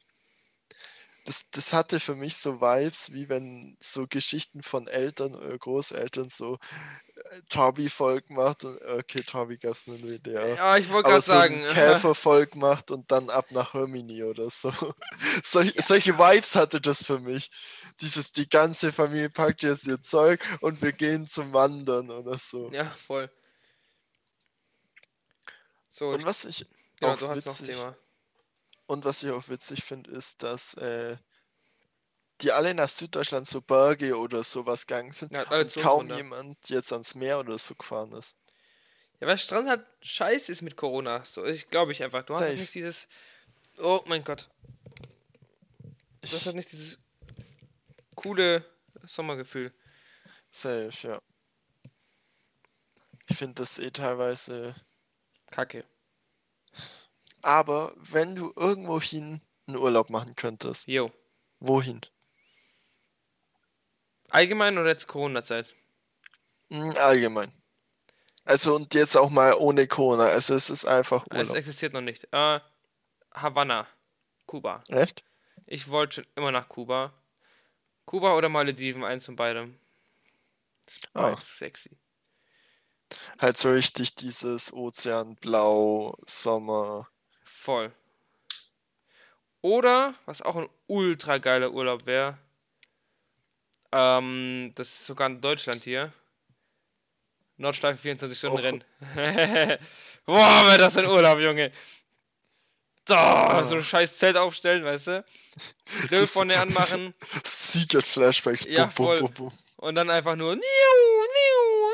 Das, 1.26 1.50
das 1.52 1.72
hatte 1.72 2.02
für 2.02 2.16
mich 2.16 2.36
so 2.36 2.60
Vibes, 2.60 3.14
wie 3.14 3.30
wenn 3.30 3.78
so 3.80 4.08
Geschichten 4.08 4.62
von 4.62 4.88
Eltern 4.88 5.36
oder 5.36 5.58
Großeltern 5.58 6.30
so 6.30 6.60
äh, 7.16 7.42
Torbi-Volk 7.50 8.30
macht 8.30 8.66
und 8.66 8.82
okay, 8.82 9.22
Torbi 9.22 9.58
gab 9.58 9.72
es 9.72 9.88
nur 9.88 9.98
in 9.98 10.08
DDR. 10.08 10.56
Ja, 10.56 10.78
ich 10.78 10.90
wollte 10.90 11.10
gerade 11.10 11.22
so 11.22 11.32
sagen. 11.32 11.64
Käfervolk 11.70 12.56
macht 12.56 12.92
und 12.92 13.10
dann 13.10 13.30
ab 13.30 13.52
nach 13.52 13.74
Hermini 13.74 14.24
oder 14.24 14.50
so. 14.50 14.72
Sol 15.44 15.72
Solche 15.78 16.18
Vibes 16.18 16.56
hatte 16.56 16.82
das 16.82 17.06
für 17.06 17.20
mich. 17.20 17.50
Dieses, 18.02 18.34
die 18.34 18.50
ganze 18.50 18.92
Familie 18.92 19.30
packt 19.30 19.64
jetzt 19.64 19.88
ihr 19.88 20.02
Zeug 20.02 20.42
und 20.60 20.82
wir 20.82 20.92
gehen 20.92 21.26
zum 21.28 21.54
Wandern 21.54 22.12
oder 22.12 22.38
so. 22.38 22.70
Ja, 22.72 22.90
voll. 22.92 23.30
So, 25.94 26.10
Und 26.10 26.26
was 26.26 26.44
ich 26.46 26.66
genau, 27.00 27.14
auch 27.14 27.20
du 27.20 27.28
hast 27.30 27.46
noch 27.46 27.60
witzig, 27.60 27.76
Thema. 27.76 27.96
Und 28.94 29.06
was 29.06 29.24
ich 29.24 29.32
auch 29.32 29.50
witzig 29.50 29.84
finde, 29.84 30.12
ist, 30.12 30.44
dass 30.44 30.74
äh, 30.76 31.18
die 32.42 32.52
alle 32.52 32.74
nach 32.74 32.90
Süddeutschland 32.90 33.48
so 33.48 33.62
Berge 33.62 34.18
oder 34.18 34.44
sowas 34.44 34.86
gegangen 34.88 35.12
sind 35.12 35.34
Ja, 35.34 35.44
und 35.50 35.74
kaum 35.76 36.12
runter. 36.12 36.16
jemand 36.18 36.70
jetzt 36.70 36.92
ans 36.92 37.16
Meer 37.16 37.40
oder 37.40 37.58
so 37.58 37.76
gefahren 37.76 38.12
ist. 38.14 38.38
Ja, 39.20 39.28
weil 39.28 39.38
Strand 39.38 39.70
halt 39.70 39.86
scheiße 40.02 40.52
ist 40.52 40.62
mit 40.62 40.76
Corona. 40.76 41.24
So, 41.26 41.46
ich 41.46 41.70
glaube 41.70 41.92
ich 41.92 42.04
einfach. 42.04 42.24
Du 42.24 42.36
hast 42.36 42.48
Safe. 42.48 42.56
nicht 42.56 42.74
dieses. 42.74 43.08
Oh 43.80 44.02
mein 44.06 44.24
Gott. 44.24 44.50
Du 46.26 46.32
hast 46.32 46.34
Ich, 46.34 46.46
halt 46.46 46.56
nicht 46.56 46.72
dieses 46.72 47.00
coole 48.16 48.66
Sommergefühl. 49.06 49.72
safe, 50.52 51.08
ja. 51.08 51.22
Ich 53.28 53.38
finde 53.38 53.56
das 53.56 53.80
eh 53.80 53.92
teilweise 53.92 54.76
Kacke. 55.52 55.86
Aber 57.44 57.94
wenn 57.98 58.36
du 58.36 58.52
irgendwohin 58.56 59.42
einen 59.68 59.78
Urlaub 59.78 60.10
machen 60.10 60.36
könntest, 60.36 60.88
Jo. 60.88 61.12
wohin? 61.60 62.02
Allgemein 64.30 64.78
oder 64.78 64.90
jetzt 64.90 65.08
Corona-Zeit? 65.08 65.76
Hm, 66.70 66.92
Allgemein. 66.98 67.52
Also 68.46 68.76
und 68.76 68.94
jetzt 68.96 69.16
auch 69.16 69.30
mal 69.30 69.54
ohne 69.54 69.88
Corona. 69.88 70.26
Also 70.28 70.56
es 70.56 70.70
ist 70.70 70.86
einfach 70.86 71.26
Es 71.30 71.38
Urlaub. 71.50 71.56
existiert 71.58 71.94
noch 71.94 72.02
nicht. 72.02 72.28
Äh, 72.32 72.60
Havanna. 73.34 73.88
Kuba. 74.46 74.84
Echt? 74.90 75.24
Ich 75.66 75.88
wollte 75.90 76.16
schon 76.16 76.26
immer 76.36 76.52
nach 76.52 76.68
Kuba. 76.68 77.14
Kuba 78.06 78.36
oder 78.36 78.50
Malediven, 78.50 79.04
eins 79.04 79.26
von 79.26 79.36
beidem. 79.36 79.80
Das 80.86 80.96
ist 80.98 81.10
Ah. 81.14 81.32
beides 81.32 81.58
sexy. 81.58 81.92
Halt 83.42 83.58
so 83.58 83.72
richtig 83.72 84.16
dieses 84.16 84.74
Ozeanblau, 84.74 86.18
Sommer. 86.26 87.08
Voll. 87.64 87.94
Oder, 89.62 90.16
was 90.26 90.42
auch 90.42 90.58
ein 90.58 90.68
ultra 90.88 91.38
geiler 91.38 91.72
Urlaub 91.72 92.06
wäre, 92.06 92.38
ähm, 93.94 94.74
das 94.76 94.90
ist 94.90 95.06
sogar 95.06 95.28
in 95.30 95.40
Deutschland 95.40 95.86
hier. 95.86 96.12
Nordschleife 97.56 98.00
24 98.02 98.38
Stunden 98.38 98.58
Oh. 98.58 98.62
Rennen. 98.62 98.84
Boah, 100.26 100.66
wäre 100.66 100.78
das 100.78 100.98
ein 100.98 101.06
Urlaub, 101.06 101.40
Junge. 101.40 101.72
So, 103.08 103.14
Ah. 103.16 103.64
so 103.64 103.76
ein 103.76 103.84
scheiß 103.84 104.18
Zelt 104.18 104.36
aufstellen, 104.36 104.84
weißt 104.84 105.08
du? 105.08 105.26
Grill 106.10 106.28
vorne 106.28 106.60
anmachen 106.60 107.14
Secret 107.46 108.06
Flashbacks. 108.06 108.66
Ja, 108.66 108.88
bum, 108.88 108.94
voll. 109.06 109.20
bum, 109.22 109.34
bum. 109.34 109.52
und 109.78 109.96
dann 109.96 110.10
einfach 110.10 110.36
nur. 110.36 110.56
Niu, 110.58 110.62
niu, 110.62 111.94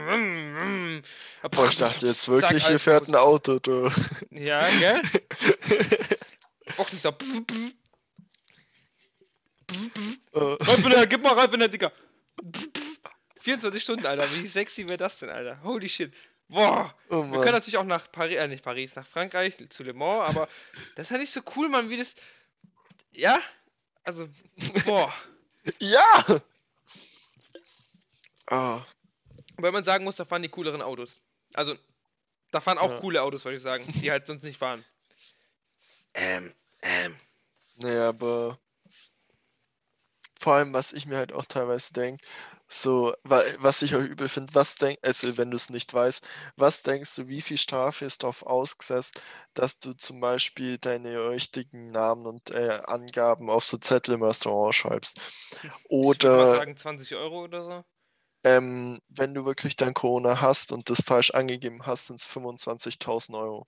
niu. 0.00 1.02
Boah, 1.48 1.68
ich 1.68 1.78
dachte 1.78 2.06
jetzt 2.06 2.28
wirklich, 2.28 2.62
hier 2.62 2.70
alles 2.70 2.82
fährt 2.82 3.08
ein 3.08 3.14
Auto, 3.14 3.58
du. 3.58 3.90
Ja, 4.30 4.66
gell? 4.78 5.00
Boxen 6.76 6.98
so. 6.98 7.08
Äh, 10.32 10.38
Reifener, 10.38 11.06
gib 11.06 11.22
mal 11.22 11.32
Reifener, 11.32 11.68
Digga. 11.68 11.92
24 13.40 13.82
Stunden, 13.82 14.06
Alter. 14.06 14.30
Wie 14.32 14.46
sexy 14.46 14.86
wäre 14.86 14.98
das 14.98 15.18
denn, 15.18 15.30
Alter? 15.30 15.62
Holy 15.62 15.88
shit. 15.88 16.12
Boah. 16.48 16.94
oh 17.08 17.22
Wir 17.22 17.40
können 17.40 17.52
natürlich 17.52 17.78
auch 17.78 17.84
nach 17.84 18.10
Paris, 18.10 18.36
äh, 18.36 18.48
nicht 18.48 18.64
Paris, 18.64 18.96
nach 18.96 19.06
Frankreich, 19.06 19.56
zu 19.70 19.82
Le 19.82 19.94
Mans, 19.94 20.28
aber 20.28 20.48
das 20.96 21.06
ist 21.06 21.10
ja 21.10 21.18
nicht 21.18 21.32
so 21.32 21.40
cool, 21.56 21.68
Mann, 21.68 21.88
wie 21.88 21.96
das. 21.96 22.16
Ja? 23.12 23.40
Also, 24.02 24.28
boah. 24.84 25.12
Ja! 25.78 26.24
Ah, 28.46 28.82
Weil 29.58 29.72
man 29.72 29.84
sagen 29.84 30.04
muss, 30.04 30.16
da 30.16 30.24
fahren 30.24 30.40
die 30.40 30.48
cooleren 30.48 30.80
Autos. 30.80 31.18
Also, 31.54 31.76
da 32.52 32.60
fahren 32.60 32.78
auch 32.78 32.96
Ja. 32.96 32.96
coole 32.96 33.22
Autos, 33.22 33.44
würde 33.44 33.56
ich 33.58 33.62
sagen, 33.62 33.90
die 34.00 34.10
halt 34.12 34.26
sonst 34.26 34.44
nicht 34.44 34.58
fahren. 34.58 34.84
Ähm, 36.14 36.54
ähm. 36.82 37.16
nee, 37.82 37.96
aber 37.98 38.58
vor 40.40 40.54
allem, 40.54 40.72
was 40.72 40.92
ich 40.92 41.06
mir 41.06 41.16
halt 41.18 41.32
auch 41.32 41.44
teilweise 41.44 41.92
denke, 41.92 42.24
so, 42.68 43.12
wa- 43.24 43.42
was 43.58 43.82
ich 43.82 43.94
auch 43.96 44.00
übel 44.00 44.28
finde, 44.28 44.54
was 44.54 44.76
denk, 44.76 44.98
also 45.02 45.36
wenn 45.36 45.50
du 45.50 45.56
es 45.56 45.70
nicht 45.70 45.92
weißt, 45.92 46.26
was 46.56 46.82
denkst 46.82 47.14
du, 47.16 47.28
wie 47.28 47.40
viel 47.42 47.58
Strafe 47.58 48.04
ist 48.04 48.22
darauf 48.22 48.44
ausgesetzt, 48.44 49.20
dass 49.54 49.78
du 49.80 49.92
zum 49.94 50.20
Beispiel 50.20 50.78
deine 50.78 51.30
richtigen 51.30 51.88
Namen 51.88 52.26
und 52.26 52.50
äh, 52.50 52.80
Angaben 52.84 53.50
auf 53.50 53.64
so 53.64 53.76
Zettel 53.78 54.14
im 54.14 54.22
Restaurant 54.22 54.74
schreibst? 54.74 55.20
Ich 56.00 56.20
würde 56.20 56.36
mal 56.36 56.46
Oder 56.46 56.48
sagen 56.48 56.76
20 56.76 57.14
Euro 57.14 57.42
oder 57.44 57.62
so. 57.64 57.84
Ähm, 58.44 59.00
wenn 59.08 59.34
du 59.34 59.44
wirklich 59.44 59.76
dann 59.76 59.94
Corona 59.94 60.40
hast 60.40 60.72
und 60.72 60.90
das 60.90 61.02
falsch 61.04 61.30
angegeben 61.32 61.86
hast, 61.86 62.06
sind 62.06 62.20
es 62.20 62.26
25.000 62.26 63.36
Euro. 63.36 63.66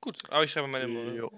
Gut, 0.00 0.18
aber 0.30 0.44
ich 0.44 0.52
schreibe 0.52 0.68
meine 0.68 0.86
Jo. 1.16 1.30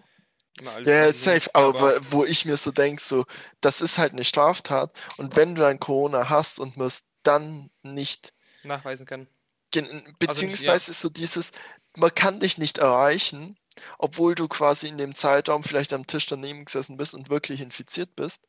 Ja, 0.85 1.13
safe, 1.13 1.55
aber 1.55 1.75
wa- 1.81 2.01
wo 2.11 2.25
ich 2.25 2.45
mir 2.45 2.57
so 2.57 2.73
denke, 2.73 3.01
so, 3.01 3.25
das 3.61 3.81
ist 3.81 3.97
halt 3.99 4.13
eine 4.13 4.25
Straftat 4.25 4.93
und 5.17 5.37
wenn 5.37 5.55
du 5.55 5.63
dann 5.63 5.79
Corona 5.79 6.29
hast 6.29 6.59
und 6.59 6.77
musst 6.77 7.07
dann 7.23 7.71
nicht, 7.83 8.33
nachweisen 8.65 9.07
kann. 9.07 9.29
gen- 9.71 10.17
beziehungsweise 10.19 10.93
so 10.93 11.09
dieses, 11.09 11.53
man 11.95 12.13
kann 12.15 12.41
dich 12.41 12.59
nicht 12.59 12.79
erreichen, 12.79 13.57
obwohl 13.99 14.35
du 14.35 14.49
quasi 14.49 14.89
in 14.89 14.99
dem 14.99 15.15
Zeitraum 15.15 15.63
vielleicht 15.63 15.93
am 15.93 16.07
Tisch 16.09 16.27
daneben 16.27 16.65
gesessen 16.65 16.97
bist 16.97 17.15
und 17.15 17.31
wirklich 17.31 17.61
infiziert 17.61 18.17
bist 18.17 18.43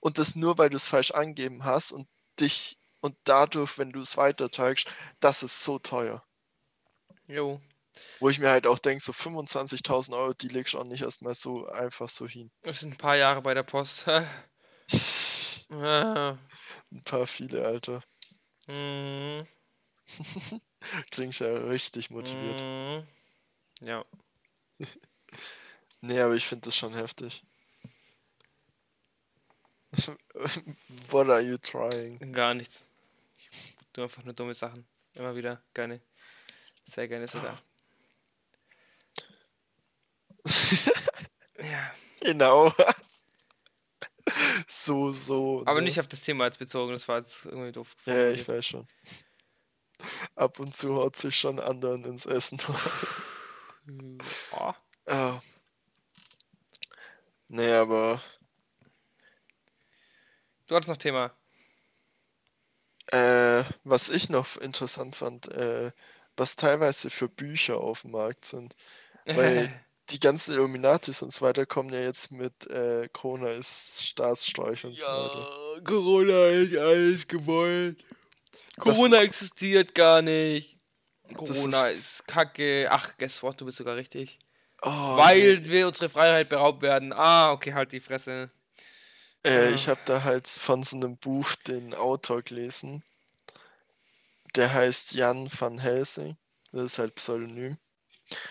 und 0.00 0.18
das 0.18 0.34
nur, 0.36 0.58
weil 0.58 0.70
du 0.70 0.76
es 0.76 0.86
falsch 0.86 1.10
angegeben 1.12 1.64
hast 1.64 1.92
und 1.92 2.08
dich 2.40 2.78
und 3.00 3.16
dadurch, 3.24 3.78
wenn 3.78 3.90
du 3.90 4.00
es 4.00 4.16
weiterträgst, 4.16 4.86
das 5.20 5.42
ist 5.42 5.62
so 5.64 5.78
teuer. 5.78 6.24
Jo. 7.26 7.60
Wo 8.20 8.30
ich 8.30 8.38
mir 8.38 8.50
halt 8.50 8.66
auch 8.66 8.78
denke, 8.78 9.02
so 9.02 9.12
25.000 9.12 10.16
Euro, 10.16 10.32
die 10.34 10.48
legst 10.48 10.74
du 10.74 10.78
auch 10.78 10.84
nicht 10.84 11.02
erstmal 11.02 11.34
so 11.34 11.66
einfach 11.66 12.08
so 12.08 12.26
hin. 12.26 12.50
Das 12.62 12.80
sind 12.80 12.94
ein 12.94 12.98
paar 12.98 13.16
Jahre 13.16 13.42
bei 13.42 13.54
der 13.54 13.64
Post. 13.64 14.06
Äh, 14.06 14.24
Ein 15.70 17.02
paar 17.04 17.26
viele, 17.26 17.64
Alter. 17.64 18.02
mm, 18.68 19.40
Klingt 21.10 21.38
ja 21.38 21.48
richtig 21.48 22.10
motiviert. 22.10 22.60
mm. 22.60 23.06
Ja. 23.84 24.02
Nee, 26.04 26.20
aber 26.20 26.34
ich 26.34 26.44
finde 26.44 26.62
das 26.66 26.76
schon 26.76 26.94
heftig. 26.94 27.44
What 31.10 31.28
are 31.28 31.40
you 31.40 31.58
trying? 31.58 32.18
Gar 32.32 32.54
nichts. 32.54 32.82
Ich 33.38 33.76
tu 33.92 34.02
einfach 34.02 34.24
nur 34.24 34.34
dumme 34.34 34.54
Sachen. 34.54 34.86
Immer 35.14 35.36
wieder. 35.36 35.62
Gerne. 35.74 36.00
Sehr 36.84 37.08
gerne 37.08 37.28
sogar. 37.28 37.60
Ja. 41.62 41.94
Genau. 42.20 42.72
so, 44.68 45.12
so. 45.12 45.62
Aber 45.66 45.80
ne? 45.80 45.86
nicht 45.86 46.00
auf 46.00 46.08
das 46.08 46.22
Thema 46.22 46.46
jetzt 46.46 46.58
bezogen, 46.58 46.92
das 46.92 47.06
war 47.08 47.18
jetzt 47.18 47.44
irgendwie 47.46 47.72
doof. 47.72 47.94
Ja, 48.06 48.30
ich 48.30 48.46
weiß 48.46 48.64
schon. 48.66 48.88
Ab 50.34 50.58
und 50.58 50.76
zu 50.76 50.96
haut 50.96 51.16
sich 51.16 51.36
schon 51.36 51.60
anderen 51.60 52.04
ins 52.04 52.26
Essen. 52.26 52.60
Oh, 54.52 54.72
ah. 55.06 55.40
Nee, 57.48 57.72
aber 57.72 58.20
du 60.66 60.74
hattest 60.76 60.88
noch 60.90 60.96
Thema. 60.96 61.32
äh, 63.10 63.64
was 63.84 64.08
ich 64.08 64.28
noch 64.28 64.56
interessant 64.56 65.16
fand, 65.16 65.48
äh, 65.52 65.92
was 66.36 66.56
teilweise 66.56 67.10
für 67.10 67.28
Bücher 67.28 67.78
auf 67.78 68.02
dem 68.02 68.12
Markt 68.12 68.44
sind. 68.44 68.74
Weil 69.26 69.68
die 70.10 70.20
ganzen 70.20 70.52
Illuminatis 70.54 71.22
und 71.22 71.32
so 71.32 71.42
weiter 71.44 71.66
kommen 71.66 71.90
ja 71.92 72.00
jetzt 72.00 72.32
mit 72.32 72.66
äh, 72.70 73.08
Corona 73.12 73.48
ist 73.48 74.02
Staatsstreich 74.06 74.84
und 74.84 74.96
so 74.96 75.04
weiter. 75.04 75.80
Corona 75.84 76.46
ist 76.46 76.76
alles 76.76 77.26
gewollt. 77.28 78.04
Corona 78.78 79.18
ist- 79.18 79.28
existiert 79.28 79.94
gar 79.94 80.22
nicht. 80.22 80.78
Corona 81.34 81.88
ist 81.88 82.26
kacke. 82.26 82.88
Ach, 82.90 83.16
guess 83.18 83.42
what, 83.42 83.60
du 83.60 83.64
bist 83.64 83.78
sogar 83.78 83.96
richtig. 83.96 84.38
Oh, 84.82 85.16
Weil 85.16 85.60
nee. 85.60 85.70
wir 85.70 85.86
unsere 85.86 86.08
Freiheit 86.08 86.48
beraubt 86.48 86.82
werden. 86.82 87.12
Ah, 87.12 87.52
okay, 87.52 87.72
halt 87.72 87.92
die 87.92 88.00
Fresse. 88.00 88.50
Äh, 89.44 89.68
Ah. 89.68 89.70
ich 89.70 89.88
habe 89.88 90.00
da 90.04 90.22
halt 90.24 90.46
von 90.48 90.82
so 90.82 90.96
einem 90.96 91.16
Buch 91.16 91.54
den 91.56 91.94
Autor 91.94 92.42
gelesen. 92.42 93.02
Der 94.54 94.72
heißt 94.72 95.14
Jan 95.14 95.48
van 95.52 95.78
Helsing. 95.78 96.36
Das 96.72 96.84
ist 96.84 96.98
halt 96.98 97.14
Pseudonym. 97.16 97.78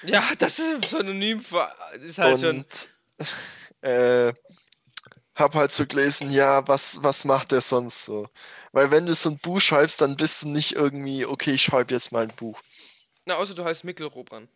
Ja, 0.03 0.23
das 0.37 0.59
ist 0.59 0.93
ein 0.93 1.41
für. 1.41 1.71
Ist 2.01 2.17
halt 2.17 2.39
schon. 2.41 2.57
Und 2.59 2.89
äh, 3.81 4.33
hab 5.35 5.55
halt 5.55 5.71
so 5.73 5.85
gelesen, 5.85 6.29
ja, 6.29 6.67
was, 6.67 7.03
was 7.03 7.25
macht 7.25 7.51
der 7.51 7.61
sonst 7.61 8.05
so? 8.05 8.27
Weil 8.73 8.91
wenn 8.91 9.05
du 9.05 9.13
so 9.15 9.29
ein 9.29 9.37
Buch 9.39 9.59
schreibst, 9.59 10.01
dann 10.01 10.17
bist 10.17 10.43
du 10.43 10.49
nicht 10.49 10.73
irgendwie, 10.73 11.25
okay, 11.25 11.51
ich 11.53 11.63
schreibe 11.63 11.93
jetzt 11.93 12.11
mal 12.11 12.23
ein 12.23 12.35
Buch. 12.35 12.59
Na, 13.25 13.35
außer 13.35 13.55
du 13.55 13.63
heißt 13.63 13.83
Mikkel 13.83 14.07
Robran. 14.07 14.47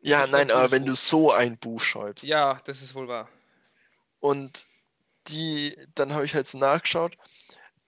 Ja, 0.00 0.24
ist 0.24 0.30
nein, 0.30 0.50
ein 0.50 0.56
aber 0.56 0.70
wenn 0.70 0.84
du 0.86 0.92
Buch. 0.92 0.98
so 0.98 1.32
ein 1.32 1.58
Buch 1.58 1.80
schreibst. 1.80 2.24
Ja, 2.24 2.60
das 2.64 2.82
ist 2.82 2.94
wohl 2.94 3.08
wahr. 3.08 3.28
Und 4.20 4.66
die, 5.28 5.76
dann 5.94 6.12
habe 6.14 6.24
ich 6.24 6.34
halt 6.34 6.52
nachgeschaut. 6.54 7.16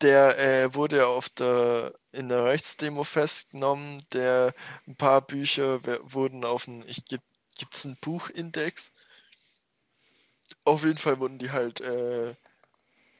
Der 0.02 0.38
äh, 0.38 0.74
wurde 0.74 1.06
auf 1.06 1.28
der, 1.30 1.94
in 2.12 2.28
der 2.28 2.44
Rechtsdemo 2.44 3.04
festgenommen. 3.04 4.02
Der, 4.12 4.52
ein 4.86 4.96
paar 4.96 5.22
Bücher 5.22 5.80
wurden 6.02 6.44
auf 6.44 6.68
einen, 6.68 6.86
ich 6.88 7.04
gibt 7.04 7.24
es 7.74 7.86
einen 7.86 7.96
Buchindex. 7.96 8.92
Auf 10.64 10.84
jeden 10.84 10.98
Fall 10.98 11.18
wurden 11.18 11.38
die 11.38 11.50
halt 11.50 11.80
äh, 11.80 12.34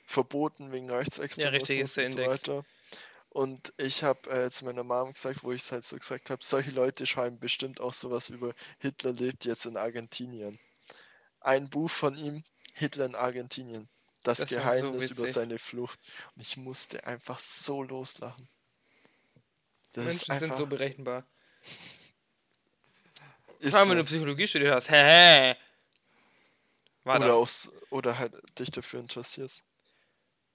verboten 0.07 0.73
wegen 0.73 0.91
Rechtsextremismus 0.91 1.95
der 1.95 2.05
und 2.05 2.11
so 2.13 2.27
weiter. 2.27 2.65
Und 3.31 3.75
ich 3.77 4.03
habe 4.03 4.31
äh, 4.31 4.51
zu 4.51 4.65
meiner 4.65 4.83
Mom 4.85 5.13
gesagt, 5.13 5.45
wo 5.45 5.53
ich 5.53 5.61
es 5.61 5.73
halt 5.73 5.85
so 5.85 5.97
gesagt 5.97 6.31
habe, 6.31 6.43
solche 6.43 6.71
Leute 6.71 7.05
schreiben 7.05 7.39
bestimmt 7.39 7.81
auch 7.81 7.93
sowas 7.93 8.31
über 8.31 8.55
Hitler 8.79 9.13
lebt 9.13 9.45
jetzt 9.45 9.67
in 9.67 9.77
Argentinien. 9.77 10.59
Ein 11.41 11.69
Buch 11.69 11.91
von 11.91 12.17
ihm, 12.17 12.45
Hitler 12.73 13.05
in 13.05 13.15
Argentinien. 13.15 13.89
Das, 14.27 14.39
Das 14.39 14.51
war 14.57 14.71
so 14.73 14.93
Geheimnis 14.93 15.11
über 15.11 15.27
seine 15.27 15.59
Flucht. 15.59 16.01
Und 16.35 16.43
ich 16.43 16.57
musste 16.57 17.07
einfach 17.07 17.39
so 17.39 17.83
loslachen. 17.83 18.49
Das 19.95 20.05
ist 20.07 20.07
Menschen 20.07 20.35
sind 20.39 20.51
einfach, 20.51 20.59
so 20.59 20.67
berechenbar. 20.67 21.27
ist 23.61 23.71
Vor 23.73 23.81
allem, 23.81 23.91
wenn 23.91 23.99
du 23.99 24.05
Psychologie 24.05 24.47
studiert 24.47 24.75
hast. 24.75 24.91
Hä, 24.91 25.57
Oder, 27.11 27.19
da. 27.19 27.35
auch, 27.35 27.47
s- 27.47 27.73
oder 27.91 28.19
halt 28.19 28.35
dich 28.59 28.71
dafür 28.71 29.01
interessierst. 29.01 29.65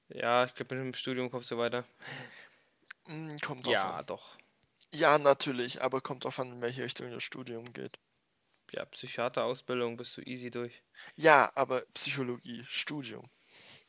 Ja, 0.09 0.45
ich 0.45 0.53
glaube, 0.53 0.75
mit 0.75 0.85
dem 0.85 0.93
Studium 0.93 1.31
kommst 1.31 1.49
du 1.51 1.57
weiter. 1.57 1.83
Hm, 3.05 3.37
kommt 3.41 3.67
drauf 3.67 3.73
Ja, 3.73 3.91
an. 3.97 4.05
doch. 4.07 4.37
Ja, 4.93 5.17
natürlich, 5.19 5.81
aber 5.83 6.01
kommt 6.01 6.23
drauf 6.25 6.39
an, 6.39 6.51
in 6.53 6.61
welche 6.61 6.83
Richtung 6.83 7.11
das 7.11 7.23
Studium 7.23 7.73
geht. 7.73 7.99
Ja, 8.71 8.85
Psychiaterausbildung 8.85 9.97
bist 9.97 10.17
du 10.17 10.21
easy 10.23 10.49
durch. 10.49 10.81
Ja, 11.15 11.49
aber 11.55 11.85
Psychologie, 11.93 12.65
Studium. 12.67 13.29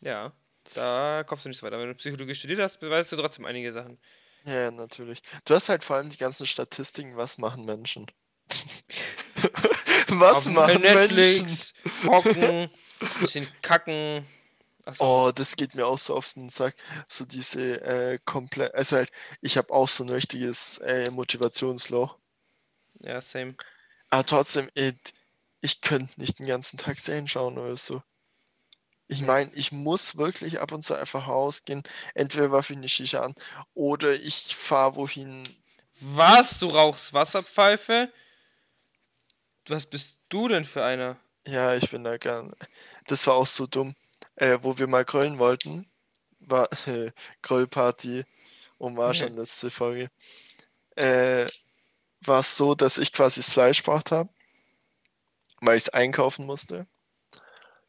Ja, 0.02 0.32
da 0.74 1.24
kommst 1.26 1.44
du 1.44 1.48
nicht 1.48 1.58
so 1.58 1.66
weiter. 1.66 1.78
Wenn 1.78 1.88
du 1.88 1.94
Psychologie 1.94 2.34
studiert 2.34 2.60
hast, 2.60 2.82
weißt 2.82 3.12
du 3.12 3.16
trotzdem 3.16 3.44
einige 3.46 3.72
Sachen. 3.72 3.98
Ja, 4.44 4.70
natürlich. 4.70 5.20
Du 5.44 5.54
hast 5.54 5.68
halt 5.68 5.84
vor 5.84 5.96
allem 5.96 6.10
die 6.10 6.16
ganzen 6.16 6.46
Statistiken, 6.46 7.16
was 7.16 7.38
machen 7.38 7.64
Menschen? 7.64 8.06
was 10.08 10.46
Auf 10.46 10.46
machen 10.46 10.82
Menschen? 10.90 11.46
Netflix, 11.46 11.74
hocken, 12.06 12.70
bisschen 13.18 13.48
kacken. 13.62 14.26
Achso, 14.84 15.04
Oh, 15.04 15.32
das 15.34 15.56
geht 15.56 15.74
mir 15.74 15.86
auch 15.86 15.98
so 15.98 16.14
auf 16.16 16.32
den 16.34 16.48
Sack. 16.48 16.74
So 17.08 17.24
diese 17.26 17.80
äh, 17.82 18.18
komplett, 18.24 18.74
also 18.74 18.96
halt, 18.96 19.10
ich 19.42 19.56
habe 19.58 19.72
auch 19.72 19.88
so 19.88 20.04
ein 20.04 20.10
richtiges 20.10 20.78
äh, 20.78 21.10
Motivationsloch. 21.10 22.18
ja, 23.00 23.20
same. 23.20 23.56
Aber 24.10 24.24
trotzdem, 24.24 24.70
äh, 24.76 24.92
ich 25.60 25.80
könnte 25.80 26.20
nicht 26.20 26.38
den 26.38 26.46
ganzen 26.46 26.78
Tag 26.78 26.98
Serien 27.00 27.26
schauen 27.28 27.58
oder 27.58 27.76
so. 27.76 28.02
Ich 29.12 29.20
Nee. 29.20 29.26
meine, 29.26 29.52
ich 29.54 29.72
muss 29.72 30.16
wirklich 30.16 30.60
ab 30.60 30.72
und 30.72 30.82
zu 30.82 30.94
einfach 30.94 31.28
rausgehen. 31.28 31.82
Entweder 32.14 32.50
werfe 32.50 32.72
ich 32.72 32.78
eine 32.78 32.88
Shisha 32.88 33.20
an 33.20 33.34
oder 33.74 34.12
ich 34.14 34.56
fahre 34.56 34.96
wohin. 34.96 35.44
Was? 36.00 36.58
Du 36.58 36.68
rauchst 36.68 37.12
Wasserpfeife? 37.12 38.10
Was 39.68 39.86
bist 39.86 40.20
du 40.30 40.48
denn 40.48 40.64
für 40.64 40.82
einer? 40.84 41.18
Ja, 41.46 41.74
ich 41.74 41.90
bin 41.90 42.04
da 42.04 42.16
gern. 42.16 42.54
Das 43.06 43.26
war 43.26 43.34
auch 43.34 43.46
so 43.46 43.66
dumm. 43.66 43.94
Äh, 44.36 44.58
wo 44.62 44.78
wir 44.78 44.86
mal 44.86 45.04
grillen 45.04 45.38
wollten, 45.38 45.90
war 46.40 46.68
äh, 46.86 47.12
Grillparty 47.42 48.24
und 48.78 48.96
war 48.96 49.12
schon 49.14 49.36
letzte 49.36 49.70
Folge. 49.70 50.10
Äh, 50.96 51.46
war 52.22 52.40
es 52.40 52.56
so, 52.56 52.74
dass 52.74 52.98
ich 52.98 53.12
quasi 53.12 53.40
das 53.40 53.50
Fleisch 53.50 53.82
gebracht 53.82 54.10
habe, 54.10 54.30
weil 55.60 55.76
ich 55.76 55.84
es 55.84 55.88
einkaufen 55.90 56.46
musste. 56.46 56.86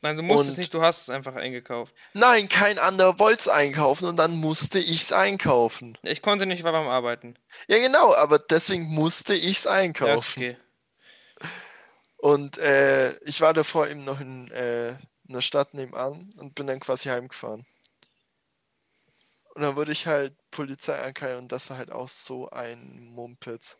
Nein, 0.03 0.17
du 0.17 0.21
musst 0.23 0.43
es 0.43 0.49
Und- 0.51 0.57
nicht, 0.59 0.73
du 0.73 0.81
hast 0.81 1.03
es 1.03 1.09
einfach 1.09 1.33
eingekauft. 1.35 1.95
Nein, 2.13 2.49
kein 2.49 2.77
anderer 2.77 3.17
wollte 3.19 3.39
es 3.39 3.47
einkaufen 3.47 4.05
und 4.05 4.17
dann 4.17 4.35
musste 4.35 4.77
ich 4.77 5.01
es 5.03 5.11
einkaufen. 5.13 5.97
Ja, 6.03 6.11
Ich 6.11 6.21
konnte 6.21 6.45
nicht, 6.45 6.59
ich 6.59 6.63
war 6.65 6.73
beim 6.73 6.87
Arbeiten. 6.89 7.35
Ja, 7.67 7.77
genau, 7.79 8.13
aber 8.13 8.37
deswegen 8.37 8.83
musste 8.83 9.33
ich 9.33 9.59
es 9.59 9.63
Ja, 9.63 9.71
einkaufen. 9.71 10.43
okay. 10.43 10.57
Und 12.17 12.57
äh, 12.57 13.17
ich 13.23 13.41
war 13.41 13.53
davor 13.53 13.87
eben 13.87 14.03
noch 14.03 14.19
in 14.19 14.51
äh, 14.51 14.97
einer 15.29 15.41
Stadt 15.41 15.73
nebenan 15.73 16.29
und 16.37 16.53
bin 16.55 16.67
dann 16.67 16.79
quasi 16.81 17.09
heimgefahren. 17.09 17.65
Und 19.55 19.61
dann 19.61 19.75
wurde 19.75 19.91
ich 19.93 20.07
halt 20.07 20.33
Polizei 20.51 20.99
angehalten 20.99 21.43
und 21.43 21.51
das 21.51 21.69
war 21.69 21.77
halt 21.77 21.91
auch 21.91 22.09
so 22.09 22.49
ein 22.49 23.05
Mumpitz. 23.05 23.77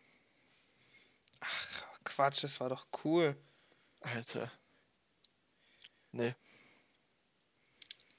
Ach, 1.42 1.68
Quatsch, 2.06 2.44
das 2.44 2.60
war 2.60 2.70
doch 2.70 2.86
cool. 3.04 3.36
Alter. 4.02 4.52
Nee. 6.14 6.34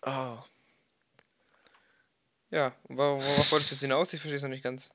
Ah, 0.02 0.44
Ja, 2.50 2.76
worauf 2.84 3.52
wolltest 3.52 3.70
du 3.70 3.74
jetzt 3.76 3.80
hinaus? 3.80 4.12
Ich 4.12 4.20
verstehe 4.20 4.36
es 4.36 4.42
noch 4.42 4.48
nicht 4.50 4.62
ganz. 4.62 4.88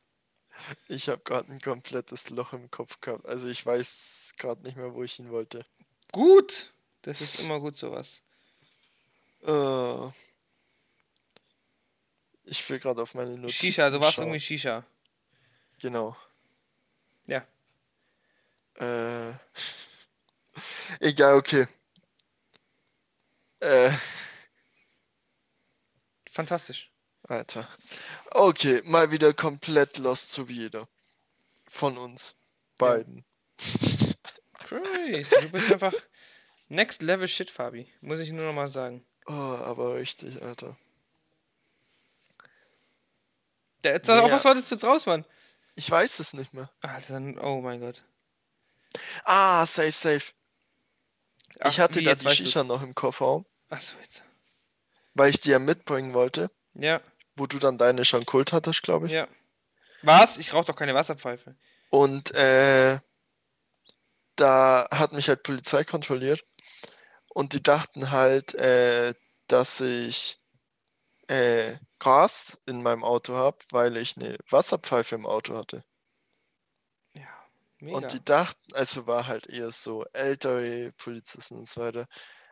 ich 0.88 1.10
habe 1.10 1.22
gerade 1.24 1.52
ein 1.52 1.60
komplettes 1.60 2.30
Loch 2.30 2.54
im 2.54 2.70
Kopf 2.70 3.02
gehabt. 3.02 3.26
Also 3.26 3.48
ich 3.48 3.66
weiß 3.66 4.36
gerade 4.38 4.62
nicht 4.64 4.78
mehr, 4.78 4.94
wo 4.94 5.04
ich 5.04 5.14
hin 5.14 5.32
wollte. 5.32 5.66
Gut! 6.12 6.72
Das 7.02 7.22
ist 7.22 7.40
immer 7.40 7.60
gut, 7.60 7.78
sowas. 7.78 8.22
Äh, 9.42 10.08
ich 12.44 12.70
will 12.70 12.80
gerade 12.80 13.02
auf 13.02 13.14
meine 13.14 13.38
Notizen 13.38 13.66
Shisha, 13.66 13.90
du 13.90 14.00
warst 14.02 14.16
schauen. 14.16 14.26
irgendwie 14.26 14.42
Shisha. 14.42 14.86
Genau. 15.80 16.16
Ja. 17.26 17.48
Äh, 18.76 19.34
egal, 21.00 21.36
okay. 21.36 21.68
Äh, 23.60 23.92
Fantastisch. 26.32 26.92
Alter. 27.24 27.68
Okay, 28.32 28.82
mal 28.86 29.12
wieder 29.12 29.34
komplett 29.34 29.98
lost, 29.98 30.48
wie 30.48 30.54
jeder. 30.62 30.88
Von 31.68 31.98
uns. 31.98 32.36
beiden. 32.78 33.26
Crazy. 34.54 35.30
Du 35.42 35.50
bist 35.50 35.72
einfach 35.74 35.94
next 36.70 37.02
level 37.02 37.28
shit, 37.28 37.50
Fabi. 37.52 37.92
Muss 38.02 38.20
ich 38.20 38.32
nur 38.32 38.46
noch 38.46 38.54
mal 38.54 38.70
sagen. 38.70 39.06
Oh, 39.28 39.32
aber 39.34 39.96
richtig, 39.96 40.42
Alter. 40.42 40.78
Der, 43.84 43.94
jetzt, 43.94 44.08
Nee, 44.08 44.14
Auf 44.20 44.30
ja. 44.30 44.36
was 44.36 44.46
wolltest 44.46 44.72
du 44.72 44.76
jetzt 44.76 44.84
raus, 44.84 45.06
Mann? 45.06 45.26
Ich 45.76 45.90
weiß 45.90 46.20
es 46.20 46.34
nicht 46.34 46.54
mehr. 46.54 46.72
Alter, 46.82 47.14
dann, 47.14 47.38
oh 47.40 47.62
mein 47.62 47.80
Gott. 47.82 48.04
Ah, 49.24 49.66
safe, 49.66 49.92
safe. 49.92 50.34
Ach, 51.60 51.70
ich 51.70 51.80
hatte 51.80 52.02
da 52.02 52.16
die? 52.16 52.30
Shisha 52.30 52.64
noch 52.64 52.82
im 52.82 52.96
Kofferraum, 52.96 53.46
Achso, 53.70 53.96
jetzt. 54.02 54.24
weil 55.14 55.30
ich 55.30 55.42
die 55.42 55.50
ja 55.52 55.60
mitbringen 55.60 56.14
wollte, 56.14 56.52
Ja, 56.74 57.02
wo 57.36 57.46
du 57.48 57.60
dann 57.60 57.78
deine 57.78 58.04
schon 58.06 58.26
kult 58.26 58.52
hattest, 58.54 58.84
glaube 58.84 59.08
ich. 59.08 59.14
ja. 59.14 59.28
Was? 60.02 60.38
Ich 60.38 60.54
rauche 60.54 60.68
doch 60.68 60.76
keine 60.76 60.96
Wasserpfeife. 60.96 61.56
Und 61.90 62.32
äh, 62.32 63.00
da 64.38 64.88
hat 64.92 65.12
mich 65.12 65.28
halt 65.28 65.44
Polizei 65.44 65.84
kontrolliert 65.84 66.46
und 67.34 67.54
die 67.54 67.62
dachten 67.62 68.12
halt, 68.12 68.54
äh, 68.56 69.14
dass 69.48 69.82
ich 69.82 70.40
äh, 71.28 71.78
Gras 72.00 72.62
in 72.66 72.82
meinem 72.82 73.04
Auto 73.04 73.36
habe, 73.36 73.58
weil 73.72 73.98
ich 73.98 74.16
eine 74.16 74.38
Wasserpfeife 74.50 75.16
im 75.16 75.26
Auto 75.26 75.58
hatte. 75.58 75.84
Ja, 77.14 77.28
mega. 77.80 77.98
Und 77.98 78.14
die 78.14 78.24
dachten, 78.24 78.74
also 78.74 79.06
war 79.06 79.28
halt 79.28 79.48
eher 79.48 79.72
so 79.72 80.06
ältere 80.14 80.94
Polizisten 80.94 81.58
und 81.58 81.68
so 81.68 81.82
weiter. 81.82 82.08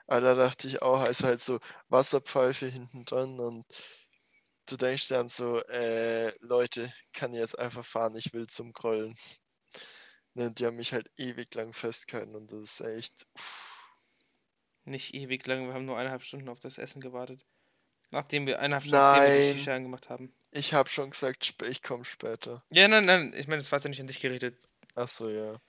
Aber 0.07 0.21
da 0.21 0.35
dachte 0.35 0.67
ich 0.67 0.81
auch, 0.81 1.01
also 1.01 1.27
halt 1.27 1.41
so 1.41 1.59
Wasserpfeife 1.89 2.65
hinten 2.67 3.05
dran 3.05 3.39
und 3.39 3.65
du 4.69 4.77
denkst 4.77 5.09
dann 5.09 5.29
so, 5.29 5.61
äh, 5.65 6.33
Leute, 6.39 6.93
kann 7.13 7.33
ich 7.33 7.39
jetzt 7.39 7.59
einfach 7.59 7.85
fahren, 7.85 8.15
ich 8.15 8.33
will 8.33 8.47
zum 8.47 8.73
Grollen. 8.73 9.15
Ne, 10.33 10.51
die 10.51 10.65
haben 10.65 10.77
mich 10.77 10.93
halt 10.93 11.09
ewig 11.17 11.53
lang 11.55 11.73
festgehalten 11.73 12.35
und 12.35 12.51
das 12.51 12.59
ist 12.61 12.81
echt. 12.81 13.27
Uff. 13.35 13.73
Nicht 14.85 15.13
ewig 15.13 15.45
lang, 15.45 15.67
wir 15.67 15.73
haben 15.73 15.85
nur 15.85 15.97
eineinhalb 15.97 16.23
Stunden 16.23 16.47
auf 16.47 16.61
das 16.61 16.77
Essen 16.77 17.01
gewartet. 17.01 17.45
Nachdem 18.11 18.45
wir 18.45 18.59
eineinhalb 18.59 18.83
Stunden 18.83 19.03
wir 19.03 19.25
die 19.25 19.47
Nein. 19.47 19.57
Shisha 19.57 19.75
angemacht 19.75 20.09
haben. 20.09 20.33
Ich 20.51 20.73
habe 20.73 20.87
schon 20.87 21.09
gesagt, 21.09 21.55
ich 21.67 21.83
komme 21.83 22.05
später. 22.05 22.63
Ja, 22.69 22.87
nein, 22.87 23.05
nein, 23.05 23.33
ich 23.35 23.47
meine, 23.47 23.61
das 23.61 23.71
war 23.71 23.79
ja 23.79 23.89
nicht 23.89 23.99
an 23.99 24.07
dich 24.07 24.21
geredet. 24.21 24.57
Ach 24.95 25.09
so, 25.09 25.29
ja. 25.29 25.59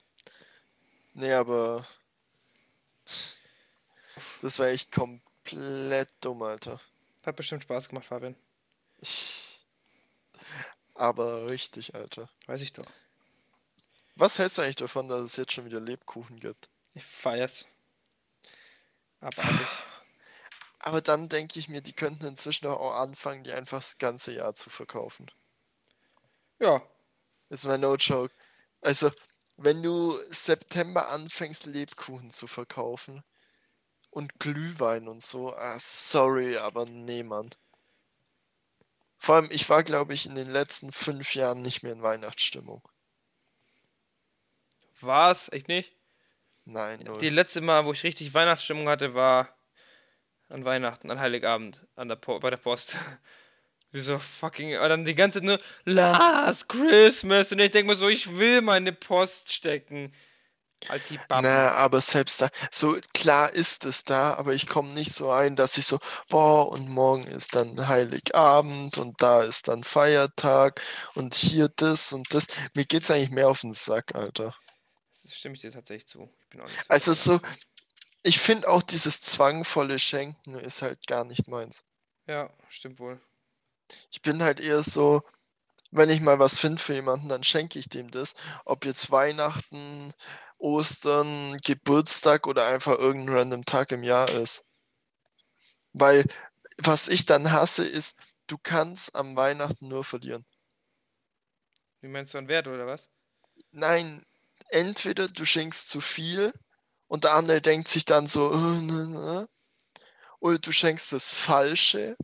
Nee, 1.13 1.33
aber 1.33 1.85
das 4.41 4.59
war 4.59 4.67
echt 4.67 4.91
komplett 4.91 6.09
dumm, 6.21 6.41
Alter. 6.43 6.79
Hat 7.25 7.35
bestimmt 7.35 7.63
Spaß 7.63 7.89
gemacht, 7.89 8.05
Fabian. 8.05 8.35
Aber 10.95 11.49
richtig, 11.49 11.95
Alter. 11.95 12.29
Weiß 12.47 12.61
ich 12.61 12.73
doch. 12.73 12.85
Was 14.15 14.37
hältst 14.37 14.57
du 14.57 14.61
eigentlich 14.61 14.75
davon, 14.75 15.07
dass 15.07 15.21
es 15.21 15.35
jetzt 15.37 15.53
schon 15.53 15.65
wieder 15.65 15.79
Lebkuchen 15.79 16.39
gibt? 16.39 16.69
Ich 16.93 17.05
feier's. 17.05 17.67
Abartig. 19.21 19.67
Aber 20.79 21.01
dann 21.01 21.29
denke 21.29 21.59
ich 21.59 21.69
mir, 21.69 21.81
die 21.81 21.93
könnten 21.93 22.25
inzwischen 22.25 22.67
auch 22.67 22.95
anfangen, 22.95 23.43
die 23.43 23.51
einfach 23.51 23.79
das 23.79 23.97
ganze 23.97 24.33
Jahr 24.33 24.55
zu 24.55 24.69
verkaufen. 24.69 25.29
Ja, 26.59 26.81
Ist 27.49 27.65
mal 27.65 27.77
no 27.77 27.95
joke. 27.95 28.33
Also, 28.81 29.11
wenn 29.57 29.81
du 29.83 30.17
September 30.29 31.09
anfängst, 31.09 31.65
Lebkuchen 31.65 32.31
zu 32.31 32.47
verkaufen 32.47 33.23
und 34.11 34.39
Glühwein 34.39 35.07
und 35.07 35.23
so, 35.23 35.55
ah, 35.55 35.77
sorry, 35.79 36.57
aber 36.57 36.85
nee, 36.85 37.23
Mann. 37.23 37.49
Vor 39.17 39.35
allem, 39.35 39.49
ich 39.51 39.69
war, 39.69 39.83
glaube 39.83 40.13
ich, 40.13 40.25
in 40.25 40.35
den 40.35 40.49
letzten 40.49 40.91
fünf 40.91 41.35
Jahren 41.35 41.61
nicht 41.61 41.83
mehr 41.83 41.91
in 41.91 42.01
Weihnachtsstimmung. 42.01 42.81
war's? 45.01 45.49
Echt 45.51 45.67
nicht? 45.67 45.93
Nein, 46.65 47.01
null. 47.03 47.19
Die 47.19 47.29
letzte 47.29 47.61
Mal, 47.61 47.85
wo 47.85 47.91
ich 47.93 48.03
richtig 48.03 48.33
Weihnachtsstimmung 48.33 48.87
hatte, 48.87 49.13
war 49.13 49.49
an 50.49 50.65
Weihnachten, 50.65 51.09
an 51.11 51.19
Heiligabend, 51.19 51.85
an 51.95 52.07
der 52.07 52.15
po 52.15 52.39
bei 52.39 52.49
der 52.49 52.57
Post. 52.57 52.95
Wieso 53.91 54.19
fucking. 54.19 54.77
Und 54.77 54.89
dann 54.89 55.05
die 55.05 55.15
ganze 55.15 55.39
Zeit 55.39 55.45
nur 55.45 55.59
Last 55.85 56.69
Christmas. 56.69 57.51
Und 57.51 57.59
ich 57.59 57.71
denke 57.71 57.91
mir 57.91 57.95
so, 57.95 58.07
ich 58.07 58.37
will 58.37 58.61
meine 58.61 58.93
Post 58.93 59.51
stecken. 59.51 60.13
Halt 60.87 61.09
die. 61.09 61.19
Na, 61.29 61.71
aber 61.71 62.01
selbst 62.01 62.41
da, 62.41 62.49
so 62.71 62.97
klar 63.13 63.51
ist 63.51 63.85
es 63.85 64.03
da, 64.05 64.35
aber 64.35 64.53
ich 64.53 64.67
komme 64.67 64.89
nicht 64.93 65.11
so 65.11 65.29
ein, 65.31 65.55
dass 65.55 65.77
ich 65.77 65.85
so, 65.85 65.99
boah, 66.29 66.69
und 66.71 66.87
morgen 66.89 67.27
ist 67.27 67.55
dann 67.55 67.87
Heiligabend 67.87 68.97
und 68.97 69.21
da 69.21 69.43
ist 69.43 69.67
dann 69.67 69.83
Feiertag 69.83 70.81
und 71.15 71.35
hier 71.35 71.69
das 71.75 72.13
und 72.13 72.33
das. 72.33 72.47
Mir 72.75 72.85
geht's 72.85 73.11
eigentlich 73.11 73.31
mehr 73.31 73.49
auf 73.49 73.61
den 73.61 73.73
Sack, 73.73 74.15
Alter. 74.15 74.55
Das 75.23 75.35
stimme 75.35 75.55
ich 75.55 75.61
dir 75.61 75.71
tatsächlich 75.71 76.07
zu. 76.07 76.29
Nicht 76.53 76.85
Also 76.87 77.13
so, 77.13 77.39
ich 78.23 78.39
finde 78.39 78.67
auch 78.67 78.81
dieses 78.81 79.21
zwangvolle 79.21 79.99
Schenken 79.99 80.55
ist 80.55 80.81
halt 80.81 81.05
gar 81.07 81.23
nicht 81.23 81.47
meins. 81.47 81.83
Ja, 82.25 82.49
stimmt 82.69 82.99
wohl. 82.99 83.19
Ich 84.11 84.21
bin 84.21 84.43
halt 84.43 84.59
eher 84.59 84.83
so, 84.83 85.23
wenn 85.91 86.09
ich 86.09 86.21
mal 86.21 86.39
was 86.39 86.59
finde 86.59 86.81
für 86.81 86.93
jemanden, 86.93 87.29
dann 87.29 87.43
schenke 87.43 87.79
ich 87.79 87.89
dem 87.89 88.11
das. 88.11 88.35
Ob 88.65 88.85
jetzt 88.85 89.11
Weihnachten, 89.11 90.13
Ostern, 90.59 91.57
Geburtstag 91.65 92.45
oder 92.47 92.67
einfach 92.67 92.97
irgendein 92.97 93.35
random 93.35 93.65
Tag 93.65 93.91
im 93.91 94.03
Jahr 94.03 94.29
ist. 94.29 94.63
Weil 95.93 96.25
was 96.77 97.07
ich 97.07 97.25
dann 97.25 97.51
hasse, 97.51 97.85
ist, 97.85 98.17
du 98.47 98.57
kannst 98.57 99.15
am 99.15 99.35
Weihnachten 99.35 99.87
nur 99.87 100.03
verlieren. 100.03 100.45
Wie 102.01 102.07
meinst 102.07 102.33
du 102.33 102.37
an 102.37 102.47
Wert 102.47 102.67
oder 102.67 102.85
was? 102.87 103.09
Nein, 103.71 104.25
entweder 104.69 105.27
du 105.27 105.45
schenkst 105.45 105.89
zu 105.89 105.99
viel 106.01 106.53
und 107.07 107.23
der 107.23 107.33
andere 107.33 107.61
denkt 107.61 107.89
sich 107.89 108.05
dann 108.05 108.27
so, 108.27 108.51
äh, 108.53 108.81
ne, 108.81 109.07
ne, 109.07 109.49
oder 110.39 110.57
du 110.57 110.71
schenkst 110.71 111.11
das 111.11 111.33
Falsche, 111.33 112.15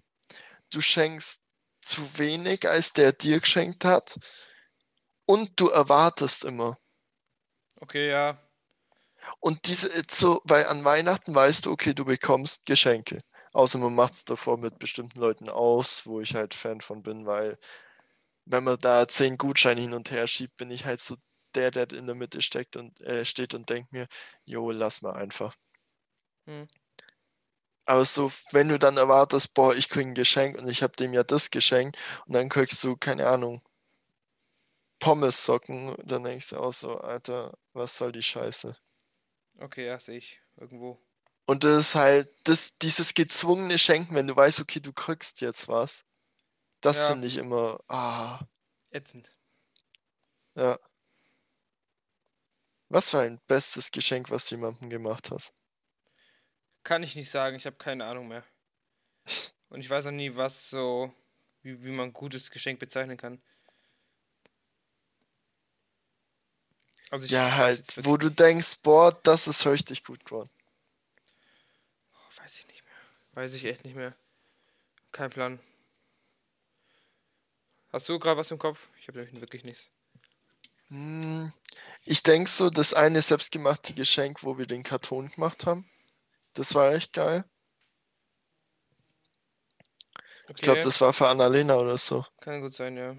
du 0.70 0.82
schenkst 0.82 1.42
zu 1.82 2.18
wenig, 2.18 2.68
als 2.68 2.94
der 2.94 3.12
dir 3.12 3.40
geschenkt 3.40 3.86
hat 3.86 4.18
und 5.26 5.60
du 5.60 5.68
erwartest 5.70 6.46
immer. 6.46 6.78
Okay, 7.82 8.10
ja. 8.10 8.38
Und 9.40 9.68
diese, 9.68 9.90
so, 10.10 10.42
weil 10.46 10.66
an 10.68 10.84
Weihnachten 10.84 11.34
weißt 11.34 11.66
du, 11.66 11.72
okay, 11.72 11.94
du 11.94 12.06
bekommst 12.06 12.66
Geschenke. 12.66 13.18
Außer 13.54 13.80
man 13.80 13.96
macht 13.96 14.14
es 14.14 14.26
davor 14.26 14.58
mit 14.58 14.80
bestimmten 14.80 15.20
Leuten 15.20 15.50
aus, 15.50 16.06
wo 16.06 16.20
ich 16.22 16.36
halt 16.36 16.54
Fan 16.54 16.82
von 16.82 17.04
bin, 17.04 17.26
weil 17.26 17.58
wenn 18.46 18.64
man 18.64 18.78
da 18.80 19.08
zehn 19.08 19.38
Gutscheine 19.38 19.82
hin 19.82 19.94
und 19.94 20.12
her 20.12 20.28
schiebt, 20.28 20.58
bin 20.58 20.72
ich 20.72 20.86
halt 20.86 21.02
so 21.02 21.16
der, 21.56 21.72
der 21.72 21.92
in 21.94 22.06
der 22.08 22.16
Mitte 22.16 22.42
steckt 22.42 22.78
und 22.78 23.02
äh, 23.02 23.26
steht 23.26 23.54
und 23.54 23.70
denkt 23.70 23.92
mir, 23.94 24.08
jo, 24.46 24.72
lass 24.72 25.02
mal 25.02 25.14
einfach. 25.16 25.56
Hm. 26.48 26.68
Aber 27.86 28.06
so, 28.06 28.32
wenn 28.52 28.70
du 28.70 28.80
dann 28.80 28.98
erwartest, 28.98 29.54
boah, 29.54 29.76
ich 29.76 29.90
krieg 29.90 30.06
ein 30.08 30.14
Geschenk 30.16 30.58
und 30.58 30.68
ich 30.68 30.82
habe 30.84 30.96
dem 30.96 31.14
ja 31.14 31.24
das 31.24 31.52
geschenkt 31.52 31.98
und 32.26 32.34
dann 32.34 32.50
kriegst 32.50 32.84
du, 32.84 32.96
keine 32.98 33.28
Ahnung, 33.28 33.62
Pommessocken, 35.00 35.96
dann 36.04 36.24
denkst 36.24 36.50
du 36.50 36.58
auch 36.58 36.74
so, 36.74 36.98
Alter, 37.00 37.58
was 37.74 37.98
soll 37.98 38.12
die 38.12 38.24
Scheiße? 38.24 38.76
Okay, 39.60 39.86
ja, 39.88 40.00
sehe 40.00 40.18
ich. 40.18 40.40
Irgendwo. 40.56 40.98
Und 41.48 41.64
das 41.64 41.78
ist 41.90 41.96
halt, 41.96 42.30
das, 42.44 42.76
dieses 42.76 43.14
gezwungene 43.14 43.78
Schenken, 43.78 44.16
wenn 44.16 44.28
du 44.28 44.36
weißt, 44.36 44.60
okay, 44.62 44.80
du 44.80 44.94
kriegst 44.94 45.42
jetzt 45.42 45.68
was, 45.68 46.06
das 46.82 46.98
Ja. 46.98 47.08
finde 47.08 47.28
ich 47.28 47.38
immer, 47.38 47.80
ah, 47.90 48.42
Ätzend. 48.90 49.30
ja. 50.56 50.78
Was 52.90 53.14
war 53.14 53.22
ein 53.22 53.40
bestes 53.46 53.92
Geschenk, 53.92 54.32
was 54.32 54.48
du 54.48 54.56
jemandem 54.56 54.90
gemacht 54.90 55.30
hast? 55.30 55.54
Kann 56.84 57.04
ich 57.04 57.18
nicht 57.18 57.30
sagen, 57.32 57.58
ich 57.58 57.66
habe 57.66 57.76
keine 57.76 58.06
Ahnung 58.06 58.30
mehr. 58.30 58.46
Und 59.70 59.80
ich 59.82 59.90
weiß 59.90 60.08
auch 60.08 60.12
nie, 60.12 60.36
was 60.36 60.70
so, 60.70 61.14
wie, 61.62 61.84
wie 61.84 61.92
man 61.92 62.14
gutes 62.14 62.52
Geschenk 62.52 62.80
bezeichnen 62.80 63.18
kann. 63.18 63.42
Also 67.12 67.28
Ja, 67.28 67.56
halt, 67.56 68.06
wo 68.06 68.18
du 68.18 68.30
denkst, 68.32 68.78
boah, 68.84 69.12
das 69.24 69.48
ist 69.48 69.66
richtig 69.68 70.04
gut 70.04 70.26
geworden. 70.26 70.50
Oh, 72.14 72.42
weiß 72.42 72.58
ich 72.60 72.68
nicht 72.68 72.84
mehr. 72.84 72.94
Weiß 73.44 73.54
ich 73.54 73.66
echt 73.66 73.84
nicht 73.86 73.96
mehr. 73.96 74.16
Kein 75.12 75.30
Plan. 75.32 75.60
Hast 77.92 78.08
du 78.08 78.20
gerade 78.20 78.38
was 78.38 78.52
im 78.52 78.60
Kopf? 78.60 78.90
Ich 79.02 79.08
habe 79.08 79.18
nämlich 79.18 79.42
wirklich 79.42 79.64
nichts. 79.64 79.90
Hm, 80.90 81.52
ich 82.06 82.24
denke 82.24 82.50
so, 82.50 82.70
das 82.72 82.94
eine 82.96 83.22
selbstgemachte 83.22 83.94
Geschenk, 83.94 84.44
wo 84.44 84.58
wir 84.58 84.66
den 84.68 84.84
Karton 84.84 85.30
gemacht 85.30 85.66
haben, 85.66 85.90
das 86.54 86.76
war 86.76 86.94
echt 86.94 87.14
geil. 87.14 87.46
Ich 90.56 90.62
glaube, 90.62 90.80
Okay, 90.80 90.82
das 90.82 91.00
war 91.02 91.14
für 91.14 91.28
Annalena 91.30 91.76
oder 91.78 91.98
so. 91.98 92.26
kann 92.40 92.62
gut 92.62 92.74
sein, 92.74 92.96
ja. 92.98 93.16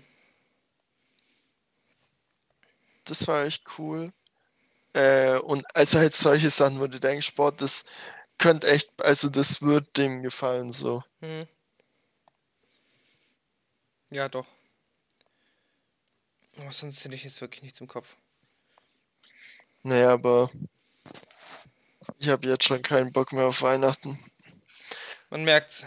Das 3.07 3.27
war 3.29 3.45
echt 3.45 3.64
cool. 3.79 4.12
Äh, 4.92 5.38
und 5.38 5.64
also 5.75 5.99
halt 5.99 6.14
solche 6.14 6.51
Sachen, 6.51 6.81
wo 6.81 6.87
du 6.87 7.01
denkst, 7.01 7.35
boah, 7.35 7.53
das 7.53 7.85
könnte 8.38 8.69
echt, 8.69 8.90
also 9.03 9.29
das 9.29 9.62
wird 9.62 9.97
dem 9.97 10.23
gefallen 10.23 10.73
so. 10.73 11.03
Mhm. 11.21 11.47
Ja, 14.11 14.29
doch. 14.29 14.47
Aber 16.59 16.73
sonst 16.73 17.05
hätte 17.05 17.14
ich 17.14 17.25
jetzt 17.25 17.40
wirklich 17.40 17.62
nichts 17.62 17.81
im 17.81 17.88
Kopf. 17.88 18.16
Nee, 19.83 20.03
aber 20.03 20.51
ich 22.19 22.29
habe 22.29 22.49
jetzt 22.49 22.64
schon 22.64 22.83
keinen 22.83 23.12
Bock 23.12 23.33
mehr 23.33 23.47
auf 23.47 23.62
Weihnachten. 23.62 24.19
Man 25.31 25.45
merkt's. 25.45 25.85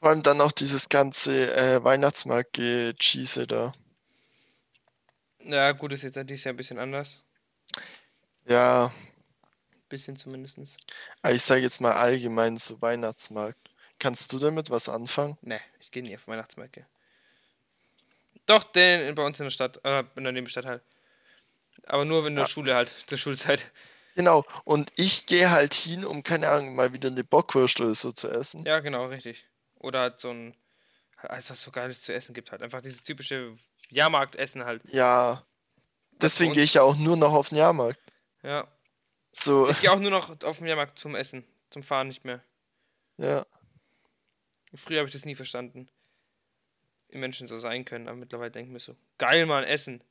Vor 0.00 0.10
allem 0.10 0.22
dann 0.22 0.40
auch 0.40 0.52
dieses 0.52 0.88
ganze 0.88 1.54
äh, 1.54 1.84
Weihnachtsmarkt-Cheese 1.84 3.46
da. 3.46 3.72
Ja, 5.44 5.72
gut, 5.72 5.92
ist 5.92 6.02
jetzt 6.02 6.16
dieses 6.28 6.44
Jahr 6.44 6.52
ein 6.54 6.56
bisschen 6.56 6.78
anders. 6.78 7.20
Ja, 8.46 8.92
Bisschen 9.88 10.16
zumindestens. 10.16 10.76
aber 11.20 11.34
ich 11.34 11.42
sage 11.42 11.60
jetzt 11.60 11.80
mal 11.80 11.92
allgemein 11.92 12.56
so 12.56 12.80
Weihnachtsmarkt. 12.80 13.58
Kannst 13.98 14.32
du 14.32 14.38
damit 14.38 14.70
was 14.70 14.88
anfangen? 14.88 15.36
Ne, 15.42 15.60
ich 15.80 15.90
gehe 15.90 16.02
nie 16.02 16.14
auf 16.16 16.26
Weihnachtsmärkte. 16.26 16.86
Doch, 18.46 18.64
den 18.64 19.14
bei 19.14 19.22
uns 19.24 19.38
in 19.38 19.44
der 19.44 19.50
Stadt, 19.50 19.80
äh, 19.84 20.02
in 20.16 20.24
der 20.24 20.32
Nebenstadt 20.32 20.64
halt. 20.64 20.82
Aber 21.86 22.04
nur 22.04 22.26
in 22.26 22.34
der 22.36 22.44
Ah. 22.44 22.48
Schule 22.48 22.74
halt, 22.74 22.90
zur 23.06 23.18
Schulzeit. 23.18 23.64
Genau, 24.14 24.44
und 24.64 24.92
ich 24.96 25.26
gehe 25.26 25.50
halt 25.50 25.74
hin, 25.74 26.04
um 26.04 26.22
keine 26.22 26.48
Ahnung, 26.48 26.74
mal 26.74 26.92
wieder 26.92 27.08
eine 27.10 27.22
Bockwurst 27.24 27.80
oder 27.80 27.94
so 27.94 28.12
zu 28.12 28.28
essen. 28.30 28.64
Ja, 28.64 28.80
genau, 28.80 29.06
richtig. 29.06 29.44
Oder 29.78 30.00
halt 30.00 30.20
so 30.20 30.30
ein, 30.30 30.54
alles 31.30 31.50
was 31.50 31.60
so 31.62 31.70
Geiles 31.70 32.02
zu 32.02 32.12
essen 32.12 32.34
gibt 32.34 32.50
halt. 32.52 32.62
Einfach 32.62 32.80
dieses 32.82 33.02
typische 33.02 33.56
Jahrmarktessen 33.88 34.64
halt. 34.64 34.82
Ja, 34.92 35.44
deswegen 36.20 36.52
gehe 36.52 36.62
ich 36.64 36.74
ja 36.74 36.82
auch 36.82 36.96
nur 36.96 37.16
noch 37.16 37.32
auf 37.32 37.48
den 37.50 37.58
Jahrmarkt. 37.58 38.00
Ja. 38.42 38.66
So, 39.32 39.68
Ich 39.68 39.80
gehe 39.80 39.90
auch 39.90 39.98
nur 39.98 40.10
noch 40.10 40.42
auf 40.42 40.58
den 40.58 40.66
Jahrmarkt 40.66 40.98
zum 40.98 41.14
Essen. 41.14 41.44
Zum 41.70 41.82
Fahren 41.82 42.08
nicht 42.08 42.24
mehr. 42.24 42.42
ja. 43.18 43.46
Früher 44.74 45.00
habe 45.00 45.08
ich 45.08 45.12
das 45.12 45.26
nie 45.26 45.34
verstanden. 45.34 45.90
Wie 47.10 47.18
Menschen 47.18 47.46
so 47.46 47.58
sein 47.58 47.84
können, 47.84 48.08
aber 48.08 48.16
mittlerweile 48.16 48.50
denke 48.50 48.68
ich 48.68 48.72
mir 48.72 48.80
so, 48.80 48.96
geil, 49.18 49.44
Mann, 49.44 49.64
Essen. 49.64 50.02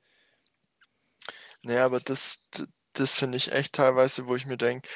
Nee, 1.64 1.80
aber 1.80 2.00
das, 2.00 2.42
das 2.94 3.18
finde 3.18 3.38
ich 3.38 3.52
echt 3.52 3.74
teilweise, 3.74 4.28
wo 4.28 4.36
ich 4.36 4.46
mir 4.46 4.58
denke, 4.58 4.88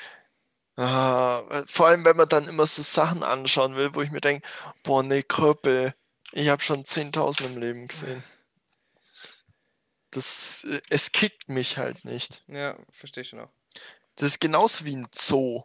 ah, 0.76 1.64
vor 1.68 1.88
allem 1.88 2.06
wenn 2.06 2.16
man 2.18 2.30
dann 2.30 2.48
immer 2.48 2.68
so 2.68 2.84
Sachen 2.84 3.24
anschauen 3.24 3.76
will, 3.76 3.96
wo 3.96 4.04
ich 4.04 4.12
mir 4.12 4.22
denke, 4.22 4.48
boah, 4.84 5.02
nee, 5.02 5.24
Kröpel, 5.24 5.96
ich 6.36 6.50
habe 6.50 6.62
schon 6.62 6.84
10.000 6.84 7.46
im 7.46 7.58
Leben 7.58 7.88
gesehen. 7.88 8.22
Das, 10.12 10.66
äh, 10.66 10.82
es 10.90 11.14
kickt 11.14 11.48
mich 11.48 11.78
halt 11.78 12.04
nicht. 12.04 12.44
Ja, 12.48 12.78
verstehe 12.92 13.24
schon 13.24 13.40
auch. 13.40 13.52
Das 14.16 14.32
ist 14.32 14.42
genauso 14.42 14.84
wie 14.84 14.98
ein 14.98 15.08
Zoo. 15.14 15.64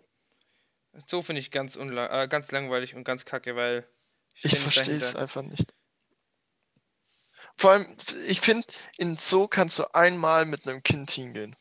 So 1.07 1.23
finde 1.23 1.41
ich 1.41 1.51
ganz, 1.51 1.75
äh, 1.77 2.29
ganz 2.29 2.53
langweilig 2.53 2.95
und 2.95 3.03
ganz 3.03 3.25
kacke, 3.25 3.57
weil 3.57 3.89
Ich 4.43 4.53
nicht 4.53 4.63
verstehe 4.63 4.97
es 4.97 5.17
einfach 5.17 5.43
nicht. 5.43 5.75
Vor 7.57 7.73
allem, 7.73 7.97
ich 8.29 8.41
finde, 8.41 8.67
in 8.97 9.17
Zoo 9.17 9.49
kannst 9.49 9.79
du 9.81 9.93
einmal 9.93 10.47
mit 10.47 10.69
einem 10.69 10.85
Kind 10.85 11.11
hingehen. 11.11 11.57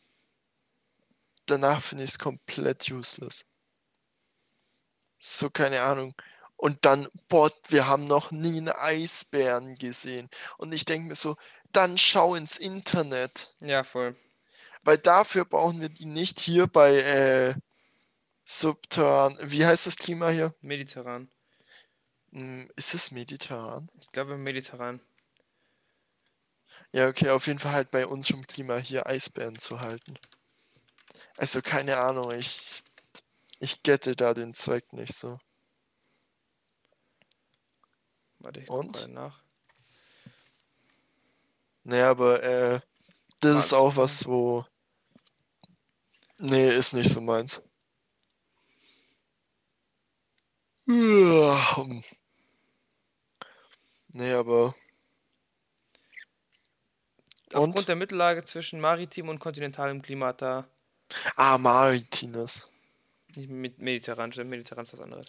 Danach 1.47 1.81
finde 1.81 2.03
ich 2.03 2.11
es 2.11 2.19
komplett 2.19 2.91
useless. 2.91 3.43
So, 5.17 5.49
keine 5.49 5.81
Ahnung. 5.81 6.13
Und 6.59 6.83
dann, 6.83 7.07
boah, 7.29 7.49
wir 7.69 7.87
haben 7.87 8.03
noch 8.03 8.31
nie 8.31 8.57
einen 8.57 8.67
Eisbären 8.67 9.75
gesehen. 9.75 10.29
Und 10.57 10.73
ich 10.73 10.83
denke 10.83 11.07
mir 11.07 11.15
so, 11.15 11.37
dann 11.71 11.97
schau 11.97 12.35
ins 12.35 12.57
Internet. 12.57 13.55
Ja, 13.61 13.85
voll. 13.85 14.13
Weil 14.83 14.97
dafür 14.97 15.45
brauchen 15.45 15.79
wir 15.79 15.87
die 15.87 16.05
nicht 16.05 16.41
hier 16.41 16.67
bei 16.67 16.97
äh, 16.97 17.55
Subterran. 18.43 19.37
Wie 19.41 19.65
heißt 19.65 19.87
das 19.87 19.95
Klima 19.95 20.31
hier? 20.31 20.53
Mediterran. 20.59 21.31
Hm, 22.33 22.69
ist 22.75 22.93
es 22.93 23.11
mediterran? 23.11 23.89
Ich 24.01 24.11
glaube 24.11 24.35
mediterran. 24.35 24.99
Ja, 26.91 27.07
okay, 27.07 27.29
auf 27.29 27.47
jeden 27.47 27.59
Fall 27.59 27.71
halt 27.71 27.89
bei 27.89 28.05
unserem 28.05 28.45
Klima 28.45 28.75
hier 28.75 29.07
Eisbären 29.07 29.57
zu 29.57 29.79
halten. 29.79 30.19
Also 31.37 31.61
keine 31.61 31.99
Ahnung, 31.99 32.31
ich, 32.31 32.83
ich 33.59 33.81
gette 33.81 34.17
da 34.17 34.33
den 34.33 34.53
Zweck 34.53 34.91
nicht 34.91 35.13
so. 35.13 35.39
Warte, 38.39 38.59
ich 38.61 38.67
guck 38.67 38.79
Und? 38.79 38.93
gerade 38.93 39.11
nach. 39.11 39.43
Nee, 41.83 42.01
aber 42.01 42.43
äh, 42.43 42.79
das 43.41 43.57
ist 43.65 43.71
Magst 43.71 43.71
du, 43.71 43.75
auch 43.75 43.95
was, 43.95 44.25
wo. 44.25 44.65
Nee, 46.39 46.69
ist 46.69 46.93
nicht 46.93 47.11
so 47.11 47.21
meins. 47.21 47.61
Ja, 50.87 51.77
hm. 51.77 52.03
Nee, 54.09 54.33
aber. 54.33 54.75
Aufgrund 57.53 57.77
Und? 57.77 57.87
der 57.89 57.95
Mittellage 57.95 58.43
zwischen 58.45 58.79
maritim 58.79 59.29
und 59.29 59.39
kontinentalem 59.39 60.01
Klima 60.01 60.33
da 60.33 60.67
Ah, 61.35 61.57
Maritinas. 61.57 62.69
nicht 63.35 63.49
mit 63.49 63.79
mediterran, 63.79 64.31
stimmt, 64.31 64.49
mediterran 64.49 64.83
ist 64.85 64.93
was 64.93 64.99
anderes. 65.01 65.25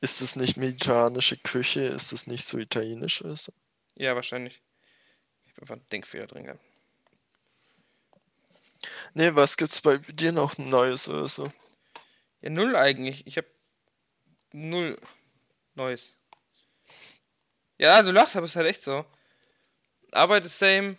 Ist 0.00 0.20
das 0.20 0.36
nicht 0.36 0.56
mediterranische 0.56 1.36
Küche? 1.36 1.80
Ist 1.80 2.12
das 2.12 2.26
nicht 2.26 2.44
so 2.44 2.58
italienisch 2.58 3.22
oder 3.22 3.36
so? 3.36 3.52
Ja, 3.94 4.14
wahrscheinlich. 4.14 4.62
Ich 5.44 5.52
habe 5.52 5.62
einfach 5.62 5.74
einen 5.76 5.88
Denkfehler 5.90 6.26
drin 6.26 6.44
gehabt. 6.44 6.60
Nee, 9.14 9.34
was 9.34 9.56
gibt's 9.56 9.80
bei 9.80 9.98
dir 9.98 10.32
noch 10.32 10.58
Neues 10.58 11.08
oder 11.08 11.28
so? 11.28 11.50
Ja, 12.42 12.50
null 12.50 12.76
eigentlich. 12.76 13.26
Ich 13.26 13.36
habe 13.36 13.46
null 14.52 14.98
Neues. 15.74 16.14
Ja, 17.78 18.02
du 18.02 18.10
lachst, 18.10 18.36
aber 18.36 18.44
es 18.46 18.52
ist 18.52 18.56
halt 18.56 18.68
echt 18.68 18.82
so. 18.82 19.04
Arbeit 20.12 20.46
ist 20.46 20.58
same. 20.58 20.96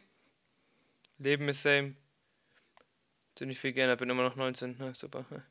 Leben 1.18 1.50
ist 1.50 1.64
same. 1.64 1.96
Ziemlich 3.36 3.60
viel 3.60 3.74
geändert, 3.74 4.00
bin 4.00 4.10
immer 4.10 4.24
noch 4.24 4.36
19. 4.36 4.78
Ne, 4.78 4.94
super. 4.96 5.26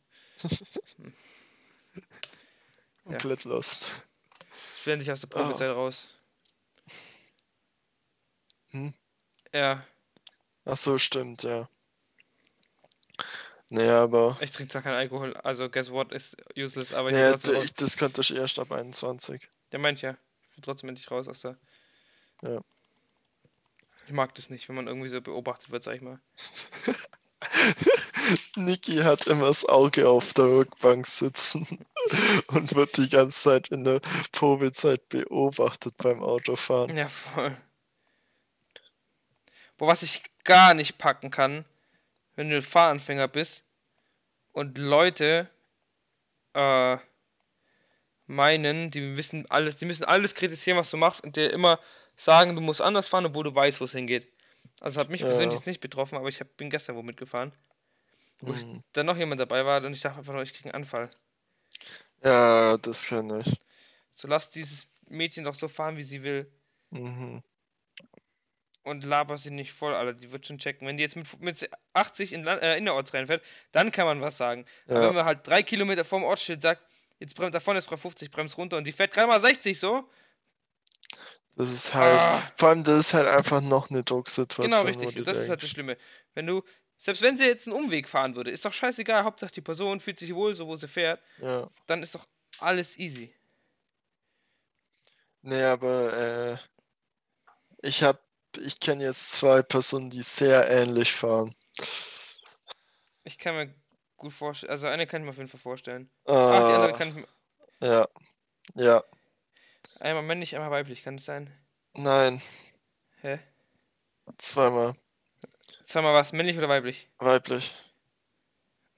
Ja. 3.07 3.13
Komplett 3.13 3.45
lost. 3.45 3.91
Ich 4.79 4.87
will 4.87 4.95
endlich 4.95 5.11
aus 5.11 5.21
der 5.21 5.29
Probezeit 5.29 5.71
raus. 5.71 6.09
Hm? 8.71 8.93
Ja, 9.53 9.87
Ach 10.67 10.77
so, 10.77 10.99
stimmt, 10.99 11.45
ja. 11.45 11.69
Nee, 13.69 13.89
aber. 13.89 14.37
ich 14.41 14.51
trinke 14.51 14.73
zwar 14.73 14.83
keinen 14.83 14.97
Alkohol, 14.97 15.37
also 15.37 15.71
guess 15.71 15.91
what 15.91 16.13
ist 16.13 16.37
useless, 16.57 16.93
aber 16.93 17.11
ich 17.11 17.17
raus. 17.17 17.63
ich, 17.63 17.73
das 17.75 17.97
könnte 17.97 18.21
ich 18.21 18.35
erst 18.35 18.59
ab 18.59 18.73
21. 18.73 19.49
Der 19.71 19.79
meint 19.79 20.03
ja, 20.03 20.17
ich 20.51 20.57
will 20.57 20.63
trotzdem 20.63 20.89
endlich 20.89 21.11
raus 21.11 21.29
aus 21.29 21.41
der. 21.41 21.57
Ja. 22.43 22.61
Ich 24.07 24.13
mag 24.13 24.35
das 24.35 24.51
nicht, 24.51 24.69
wenn 24.69 24.77
man 24.77 24.89
irgendwie 24.89 25.09
so 25.09 25.21
beobachtet 25.21 25.71
wird, 25.71 25.85
sag 25.85 25.95
ich 25.95 26.03
mal. 26.03 26.21
Niki 28.57 28.99
hat 28.99 29.27
immer 29.27 29.47
das 29.47 29.65
Auge 29.67 30.09
auf 30.09 30.35
der 30.35 30.47
Rückbank 30.47 31.07
sitzen 31.07 31.85
und 32.49 32.75
wird 32.75 32.97
die 32.97 33.09
ganze 33.09 33.39
Zeit 33.39 33.69
in 33.69 33.85
der 33.85 34.01
Probezeit 34.33 35.09
beobachtet 35.09 35.97
beim 35.99 36.23
Autofahren. 36.23 36.97
Ja, 36.97 37.09
voll. 37.09 37.57
Boah, 39.77 39.89
was 39.89 40.03
ich 40.03 40.23
gar 40.45 40.75
nicht 40.75 40.99
packen 40.99 41.31
kann, 41.31 41.65
wenn 42.35 42.51
du 42.51 42.63
Fahranfänger 42.63 43.29
bist 43.29 43.65
und 44.53 44.79
Leute 44.79 45.51
äh, 46.55 46.97
meinen, 48.27 48.91
die 48.91 49.17
wissen 49.17 49.45
alles, 49.51 49.77
die 49.77 49.85
müssen 49.85 50.05
alles 50.05 50.35
kritisieren, 50.35 50.79
was 50.79 50.91
du 50.91 50.97
machst 50.97 51.23
und 51.23 51.37
dir 51.37 51.53
immer 51.53 51.79
sagen, 52.17 52.55
du 52.55 52.63
musst 52.63 52.81
anders 52.81 53.09
fahren, 53.09 53.27
obwohl 53.27 53.45
du 53.45 53.55
weißt, 53.55 53.81
wo 53.81 53.85
es 53.85 53.93
hingeht. 53.93 54.27
Also 54.81 55.01
hat 55.01 55.11
mich 55.11 55.21
Ja. 55.21 55.27
persönlich 55.27 55.59
jetzt 55.59 55.67
nicht 55.67 55.81
betroffen, 55.81 56.17
aber 56.17 56.29
ich 56.29 56.41
hab, 56.41 56.57
bin 56.57 56.71
gestern 56.71 56.97
wo 56.97 57.03
mitgefahren. 57.03 57.53
Wo 58.41 58.53
ich- 58.53 58.63
Hm. 58.63 58.83
Dann 58.93 59.07
noch 59.07 59.17
jemand 59.17 59.41
dabei 59.41 59.65
war 59.65 59.83
und 59.85 59.93
ich 59.93 60.01
dachte 60.03 60.19
einfach 60.19 60.33
nur, 60.33 60.43
ich 60.43 60.53
krieg 60.55 60.67
einen 60.67 60.75
Anfall. 60.75 61.09
Ja, 62.23 62.77
das 62.79 63.09
kann 63.09 63.41
ich. 63.41 63.61
So 64.15 64.29
lass 64.29 64.51
dieses 64.51 64.87
Mädchen 65.09 65.45
doch 65.45 65.55
so 65.55 65.69
fahren, 65.69 65.97
wie 65.97 66.03
sie 66.03 66.23
will. 66.23 66.51
Mhm. 66.91 67.43
und 68.85 69.03
laber 69.03 69.37
sie 69.37 69.51
nicht 69.51 69.73
voll, 69.73 69.95
Alter. 69.95 70.13
Die 70.13 70.31
wird 70.31 70.47
schon 70.47 70.59
checken. 70.59 70.87
Wenn 70.87 70.97
die 70.97 71.03
jetzt 71.03 71.17
mit, 71.17 71.41
mit 71.41 71.69
80 71.93 72.33
in, 72.33 72.47
äh, 72.47 72.77
innerorts 72.79 73.13
reinfährt, 73.13 73.43
dann 73.73 73.91
kann 73.91 74.07
man 74.07 74.21
was 74.21 74.37
sagen. 74.37 74.65
Aber 74.87 75.03
Ja, 75.03 75.09
wenn 75.09 75.15
man 75.17 75.25
halt 75.25 75.45
drei 75.45 75.65
Kilometer 75.65 76.05
vorm 76.05 76.23
Ortsschild 76.23 76.63
sagt, 76.63 76.83
jetzt 77.19 77.35
bremst 77.35 77.53
da 77.57 77.59
vorne 77.59 77.79
ist 77.79 77.87
Frau 77.87 77.97
50, 77.97 78.31
bremst 78.31 78.57
runter 78.57 78.77
und 78.77 78.85
die 78.87 78.93
fährt 78.93 79.13
gerade 79.13 79.27
mal 79.27 79.41
60 79.41 79.81
so. 79.81 80.09
das 81.57 81.71
ist 81.73 81.95
halt. 81.95 82.21
Ah, 82.21 82.41
Vor 82.55 82.69
allem, 82.69 82.85
das 82.85 82.99
ist 83.09 83.15
halt 83.15 83.27
einfach 83.27 83.61
noch 83.61 83.91
eine 83.91 84.05
Drucksituation. 84.05 84.71
genau 84.71 84.83
wo 84.85 84.87
richtig. 84.87 85.25
das 85.25 85.37
ist 85.39 85.49
halt 85.49 85.63
das 85.63 85.69
denkst, 85.69 85.73
Schlimme. 85.73 85.97
Wenn 86.35 86.47
du, 86.47 86.63
selbst 86.99 87.23
wenn 87.23 87.37
sie 87.39 87.45
jetzt 87.45 87.67
einen 87.67 87.77
Umweg 87.77 88.09
fahren 88.09 88.35
würde, 88.37 88.51
ist 88.51 88.65
doch 88.65 88.73
scheißegal. 88.73 89.25
Hauptsache 89.25 89.53
die 89.53 89.61
Person 89.61 90.01
fühlt 90.01 90.19
sich 90.19 90.35
wohl, 90.35 90.55
so 90.55 90.67
wo 90.67 90.77
sie 90.77 90.89
fährt. 90.89 91.21
Ja. 91.39 91.71
Dann 91.87 92.03
ist 92.03 92.15
doch 92.15 92.27
alles 92.59 92.99
easy. 92.99 93.35
Nee, 95.43 95.63
aber 95.65 96.13
äh, 96.13 96.59
ich 97.83 98.03
hab, 98.03 98.21
ich 98.59 98.81
kenne 98.81 99.05
jetzt 99.05 99.33
zwei 99.33 99.63
Personen, 99.63 100.11
die 100.11 100.23
sehr 100.23 100.69
ähnlich 100.71 101.13
fahren. 101.13 101.55
Ich 103.25 103.37
kann 103.39 103.55
mir 103.57 103.75
gut 104.17 104.33
vorstellen, 104.33 104.71
also 104.71 104.87
eine 104.87 105.07
kann 105.07 105.21
ich 105.21 105.25
mir 105.27 105.31
auf 105.31 105.37
jeden 105.37 105.49
Fall 105.51 105.61
vorstellen. 105.61 106.11
Ach, 106.49 106.65
die 106.65 106.73
andere 106.73 106.93
Äh, 106.93 106.95
kann 106.95 107.09
ich 107.09 107.15
mir, 107.17 107.29
ja, 107.81 108.09
ja, 108.75 109.05
einmal 110.01 110.23
männlich, 110.23 110.55
einmal 110.55 110.71
weiblich, 110.71 111.03
kann 111.03 111.17
es 111.17 111.27
sein? 111.27 111.53
nein, 111.95 112.41
Hä? 113.21 113.39
zweimal. 114.39 114.95
Zweimal 115.87 116.15
was, 116.15 116.33
männlich 116.33 116.59
oder 116.59 116.69
weiblich? 116.69 117.09
Weiblich. 117.19 117.73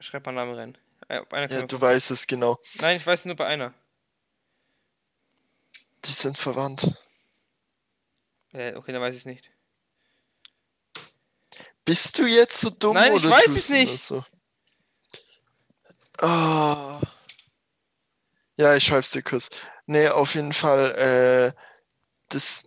Schreib 0.01 0.25
mal 0.27 0.33
Namen 0.33 0.55
rein. 0.55 0.79
Äh, 1.09 1.23
Ja, 1.33 1.63
du 1.63 1.81
weißt 1.81 2.11
es 2.11 2.27
genau. 2.27 2.59
Nein, 2.81 2.97
ich 2.97 3.07
weiß 3.07 3.27
nur 3.27 3.37
bei 3.37 3.47
einer. 3.47 3.75
Die 6.05 6.13
sind 6.13 6.39
verwandt. 6.39 6.93
Äh, 8.53 8.75
okay, 8.75 8.93
dann 8.93 9.03
weiß 9.03 9.15
ich 9.15 9.21
es 9.21 9.27
nicht. 9.27 9.51
Bist 11.85 12.19
du 12.19 12.27
jetzt 12.27 12.61
so 12.61 12.71
dumm 12.71 12.95
Nein, 12.95 13.15
ich 13.15 13.21
oder 13.25 13.31
weiß 13.31 13.49
es 13.49 13.69
nicht. 13.71 13.99
so? 14.01 14.25
Ah. 16.21 17.01
Ja, 18.57 18.75
ich 18.75 18.85
schreib's 18.85 19.11
dir 19.11 19.23
kurz. 19.23 19.51
Nee, 19.87 20.09
auf 20.09 20.35
jeden 20.35 20.53
Fall, 20.53 21.55
äh, 21.55 21.61
das. 22.29 22.65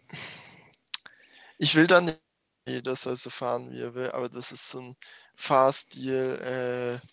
Ich 1.57 1.75
will 1.75 1.85
dann 1.87 2.05
nicht, 2.05 2.21
jeder 2.65 2.95
soll 2.95 3.15
so 3.15 3.29
fahren, 3.29 3.71
wie 3.71 3.81
er 3.81 3.93
will, 3.95 4.11
aber 4.11 4.29
das 4.29 4.51
ist 4.51 4.69
so 4.69 4.79
ein 4.79 4.97
Fahrstil, 5.35 6.99
äh, 7.03 7.07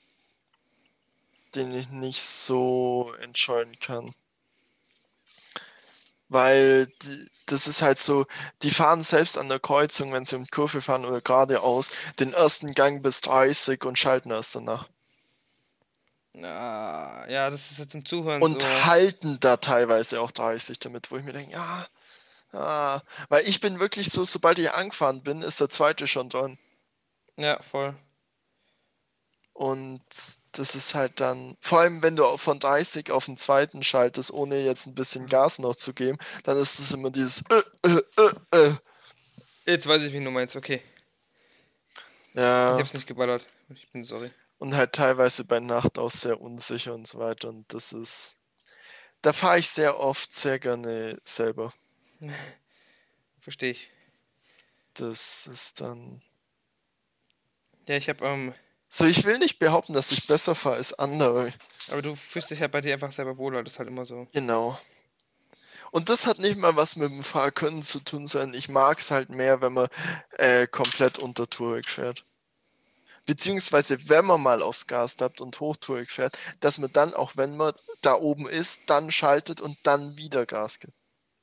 den 1.55 1.75
ich 1.75 1.89
nicht 1.91 2.23
so 2.23 3.13
entscheiden 3.21 3.79
kann. 3.79 4.15
Weil 6.31 6.87
die, 7.03 7.31
das 7.47 7.67
ist 7.67 7.83
halt 7.83 7.99
so, 7.99 8.27
die 8.63 8.71
fahren 8.71 9.03
selbst 9.03 9.37
an 9.39 9.49
der 9.49 9.61
Kreuzung, 9.61 10.13
wenn 10.13 10.25
sie 10.25 10.37
um 10.37 10.45
die 10.45 10.51
Kurve 10.51 10.81
fahren 10.83 11.05
oder 11.07 11.21
geradeaus, 11.21 11.91
den 12.19 12.33
ersten 12.35 12.75
Gang 12.75 13.03
bis 13.03 13.21
30 13.23 13.85
und 13.85 13.99
schalten 13.99 14.31
erst 14.31 14.55
danach. 14.55 14.89
Ah, 16.43 17.27
ja, 17.29 17.51
das 17.51 17.71
ist 17.71 17.79
jetzt 17.79 17.93
zum 17.93 18.05
Zuhören 18.05 18.43
Und 18.43 18.63
so. 18.63 18.85
halten 18.85 19.39
da 19.41 19.57
teilweise 19.57 20.21
auch 20.21 20.31
30 20.31 20.79
damit, 20.79 21.11
wo 21.11 21.17
ich 21.17 21.25
mir 21.25 21.33
denke, 21.33 21.53
ja, 21.53 21.87
ah, 22.53 23.01
weil 23.29 23.47
ich 23.49 23.61
bin 23.61 23.81
wirklich 23.81 24.11
so, 24.11 24.25
sobald 24.25 24.59
ich 24.59 24.73
angefahren 24.73 25.23
bin, 25.23 25.43
ist 25.43 25.61
der 25.61 25.69
zweite 25.71 26.07
schon 26.07 26.29
dran. 26.29 26.59
Ja, 27.37 27.63
voll. 27.63 27.95
Und 29.53 30.03
das 30.53 30.75
ist 30.77 30.95
halt 30.95 31.19
dann, 31.21 31.57
vor 31.61 31.81
allem 31.81 32.03
wenn 32.03 32.15
du 32.15 32.25
von 32.37 32.61
30 32.61 33.11
auf 33.11 33.25
den 33.27 33.37
zweiten 33.37 33.83
schaltest, 33.83 34.31
ohne 34.33 34.61
jetzt 34.61 34.87
ein 34.87 34.95
bisschen 34.95 35.27
Gas 35.27 35.59
noch 35.59 35.75
zu 35.75 35.93
geben, 35.95 36.19
dann 36.45 36.57
ist 36.57 36.79
es 36.79 36.93
immer 36.93 37.11
dieses 37.11 37.43
äh, 37.51 37.63
äh, 37.85 38.01
äh, 38.53 38.59
äh. 38.69 38.75
Jetzt 39.67 39.87
weiß 39.87 40.03
ich, 40.03 40.13
wie 40.13 40.25
du 40.25 40.31
meinst, 40.33 40.57
okay. 40.57 40.83
Ich 42.67 42.79
Ja, 42.79 42.79
hab's 42.79 42.95
nicht 42.95 43.07
geballert. 43.09 43.47
Ich 43.69 43.91
bin 43.91 44.05
sorry. 44.05 44.31
und 44.59 44.75
halt 44.77 44.93
teilweise 44.93 45.45
bei 45.45 45.61
Nacht 45.61 45.99
auch 45.99 46.11
sehr 46.11 46.41
unsicher 46.41 46.95
und 46.95 47.07
so 47.09 47.19
weiter. 47.19 47.49
Und 47.49 47.73
das 47.75 47.93
ist, 47.93 48.37
da 49.23 49.33
fahre 49.35 49.59
ich 49.61 49.69
sehr 49.69 50.01
oft 50.01 50.33
sehr 50.35 50.59
gerne 50.61 51.21
selber. 51.27 51.73
Verstehe 53.41 53.71
ich. 53.71 53.91
Das 54.95 55.47
ist 55.47 55.81
dann. 55.81 56.23
Ja, 57.87 57.97
ich 57.97 58.09
hab, 58.09 58.21
ähm, 58.23 58.55
So, 58.91 59.05
ich 59.07 59.25
will 59.25 59.39
nicht 59.39 59.59
behaupten, 59.59 59.93
dass 59.93 60.13
ich 60.13 60.27
besser 60.27 60.55
fahre 60.55 60.77
als 60.77 60.93
andere. 60.93 61.53
aber 61.91 62.03
du 62.03 62.15
fühlst 62.17 62.51
dich 62.51 62.61
halt 62.61 62.73
bei 62.73 62.81
dir 62.81 62.93
einfach 62.95 63.13
selber 63.13 63.39
wohl, 63.39 63.55
weil 63.55 63.65
das 63.65 63.75
ist 63.75 63.79
halt 63.79 63.89
immer 63.89 64.05
so. 64.05 64.27
Genau. 64.33 64.79
Und 65.91 66.11
das 66.11 66.27
hat 66.27 66.39
nicht 66.39 66.59
mal 66.59 66.77
was 66.77 66.97
mit 66.97 67.11
dem 67.11 67.23
Fahrkönnen 67.23 67.83
zu 67.83 68.01
tun, 68.01 68.27
sondern 68.27 68.55
ich 68.55 68.69
mag 68.69 68.99
es 68.99 69.11
halt 69.11 69.31
mehr, 69.31 69.63
wenn 69.63 69.73
man 69.73 69.89
äh, 70.33 70.67
komplett 70.67 71.19
untertourig 71.19 71.89
fährt. 71.89 72.25
Beziehungsweise, 73.25 74.09
wenn 74.09 74.25
man 74.25 74.43
mal 74.43 74.63
aufs 74.63 74.87
Gas 74.87 75.17
tappt 75.17 75.41
und 75.41 75.61
hochtourig 75.61 76.11
fährt, 76.11 76.39
dass 76.61 76.79
man 76.79 76.93
dann, 76.93 77.15
auch 77.15 77.37
wenn 77.37 77.57
man 77.57 77.75
da 78.01 78.15
oben 78.15 78.49
ist, 78.49 78.91
dann 78.91 79.11
schaltet 79.11 79.61
und 79.61 79.79
dann 79.83 80.17
wieder 80.17 80.47
Gas 80.47 80.81
gibt. 80.81 80.98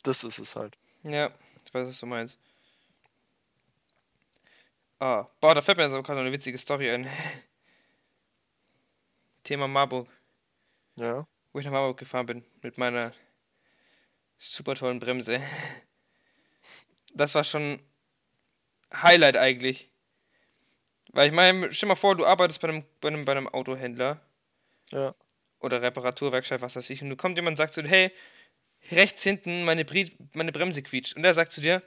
Das 0.06 0.24
ist 0.24 0.40
es 0.40 0.56
halt. 0.56 0.78
Ja, 1.04 1.32
ich 1.66 1.74
weiß, 1.74 1.88
was 1.88 2.00
du 2.00 2.06
meinst. 2.06 2.38
Ah, 5.00 5.26
boah, 5.42 5.56
da 5.56 5.62
fällt 5.62 5.78
mir 5.78 5.90
so 5.90 6.02
gerade 6.02 6.20
noch 6.20 6.26
eine 6.26 6.32
witzige 6.32 6.58
Story 6.58 6.90
ein. 6.92 7.10
Thema 9.44 9.68
Marburg, 9.68 10.08
Ja. 10.96 11.28
wo 11.54 11.60
ich 11.60 11.66
nach 11.66 11.72
Marburg 11.72 11.98
gefahren 11.98 12.26
bin 12.28 12.46
mit 12.62 12.78
meiner 12.78 13.14
super 14.38 14.76
tollen 14.76 15.00
Bremse. 15.00 15.42
Das 17.18 17.34
war 17.34 17.46
schon 17.46 17.80
Highlight 18.94 19.38
eigentlich. 19.38 19.90
Weil 21.14 21.28
ich 21.28 21.34
meine, 21.34 21.74
stell 21.74 21.88
mal 21.88 21.96
vor, 21.96 22.18
du 22.18 22.26
arbeitest 22.26 22.60
bei 22.60 22.68
einem, 22.68 22.84
bei 23.00 23.08
einem, 23.08 23.24
bei 23.24 23.32
einem 23.32 23.48
Autohändler 23.48 24.20
Ja. 24.92 25.16
oder 25.62 25.82
Reparaturwerkstatt, 25.82 26.60
was 26.60 26.76
weiß 26.76 26.90
ich, 26.90 27.02
und 27.02 27.10
du 27.10 27.16
kommt 27.16 27.38
jemand 27.38 27.54
und 27.54 27.58
sagt 27.58 27.78
dir, 27.78 27.88
hey, 27.88 28.12
rechts 28.92 29.24
hinten 29.24 29.64
meine, 29.64 29.86
Brie 29.86 30.16
meine 30.34 30.52
Bremse 30.52 30.82
quietscht. 30.82 31.16
Und 31.16 31.24
der 31.24 31.34
sagt 31.34 31.52
zu 31.52 31.62
dir, 31.62 31.82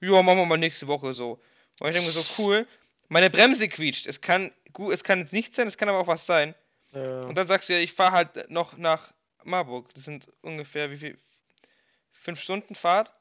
ja, 0.00 0.22
machen 0.22 0.38
wir 0.38 0.46
mal 0.46 0.58
nächste 0.58 0.86
Woche 0.86 1.14
so. 1.14 1.40
Und 1.80 1.88
ich 1.88 1.94
denke 1.94 2.06
mir 2.06 2.12
so, 2.12 2.42
cool, 2.42 2.66
meine 3.08 3.30
Bremse 3.30 3.68
quietscht. 3.68 4.06
Es 4.06 4.20
kann, 4.20 4.52
gut, 4.72 4.92
es 4.92 5.04
kann 5.04 5.20
jetzt 5.20 5.32
nichts 5.32 5.56
sein, 5.56 5.66
es 5.66 5.78
kann 5.78 5.88
aber 5.88 5.98
auch 5.98 6.06
was 6.06 6.26
sein. 6.26 6.54
Ja. 6.92 7.24
Und 7.24 7.34
dann 7.34 7.46
sagst 7.46 7.68
du 7.68 7.74
ja, 7.74 7.78
ich 7.78 7.92
fahre 7.92 8.12
halt 8.12 8.50
noch 8.50 8.76
nach 8.76 9.12
Marburg. 9.44 9.92
Das 9.94 10.04
sind 10.04 10.28
ungefähr, 10.42 10.90
wie 10.90 10.98
viel? 10.98 11.18
Fünf 12.12 12.40
Stunden 12.40 12.74
Fahrt 12.74 13.12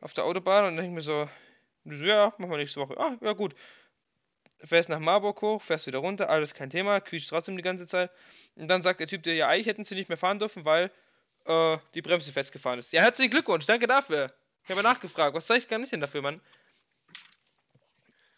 auf 0.00 0.14
der 0.14 0.24
Autobahn. 0.24 0.64
Und 0.64 0.76
dann 0.76 0.84
denke 0.84 0.90
ich 0.90 0.94
mir 0.94 1.02
so, 1.02 1.28
ja, 2.04 2.32
machen 2.38 2.50
wir 2.50 2.58
nächste 2.58 2.80
Woche. 2.80 2.98
Ah, 2.98 3.18
ja 3.20 3.32
gut. 3.32 3.54
Fährst 4.58 4.88
nach 4.88 4.98
Marburg 4.98 5.40
hoch, 5.40 5.62
fährst 5.62 5.86
wieder 5.86 6.00
runter, 6.00 6.28
alles 6.28 6.52
kein 6.52 6.68
Thema, 6.68 7.00
quietscht 7.00 7.30
trotzdem 7.30 7.56
die 7.56 7.62
ganze 7.62 7.86
Zeit. 7.86 8.10
Und 8.56 8.68
dann 8.68 8.82
sagt 8.82 9.00
der 9.00 9.08
Typ 9.08 9.22
dir, 9.22 9.34
ja, 9.34 9.48
eigentlich 9.48 9.66
hätten 9.66 9.84
sie 9.84 9.94
nicht 9.94 10.08
mehr 10.08 10.18
fahren 10.18 10.38
dürfen, 10.38 10.66
weil 10.66 10.90
äh, 11.44 11.78
die 11.94 12.02
Bremse 12.02 12.32
festgefahren 12.32 12.78
ist. 12.78 12.92
Ja, 12.92 13.02
herzlichen 13.02 13.30
Glückwunsch, 13.30 13.66
danke 13.66 13.86
dafür. 13.86 14.32
Ich 14.64 14.70
habe 14.70 14.82
nachgefragt, 14.82 15.34
was 15.34 15.46
soll 15.46 15.56
ich 15.56 15.68
gar 15.68 15.78
nicht 15.78 15.92
denn 15.92 16.00
dafür, 16.00 16.22
Mann? 16.22 16.40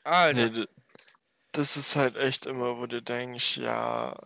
Alter. 0.04 0.50
Nee, 0.50 0.66
das 1.52 1.76
ist 1.76 1.96
halt 1.96 2.16
echt 2.16 2.46
immer, 2.46 2.78
wo 2.78 2.86
du 2.86 3.02
denkst, 3.02 3.58
ja, 3.58 4.16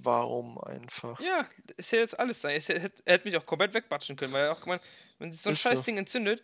warum 0.00 0.58
einfach? 0.58 1.20
Ja, 1.20 1.46
es 1.76 1.88
hätte 1.92 2.00
jetzt 2.00 2.18
alles 2.18 2.40
sein. 2.40 2.56
Es 2.56 2.68
hätte, 2.68 2.92
er 3.04 3.14
hätte 3.14 3.28
mich 3.28 3.36
auch 3.36 3.46
komplett 3.46 3.74
wegbatschen 3.74 4.16
können, 4.16 4.32
weil 4.32 4.44
er 4.44 4.52
auch 4.52 4.60
gemeint, 4.60 4.82
wenn 5.18 5.30
sich 5.30 5.40
so 5.40 5.50
ein 5.50 5.52
Ist 5.52 5.62
scheiß 5.62 5.78
so. 5.78 5.84
Ding 5.84 5.98
entzündet, 5.98 6.42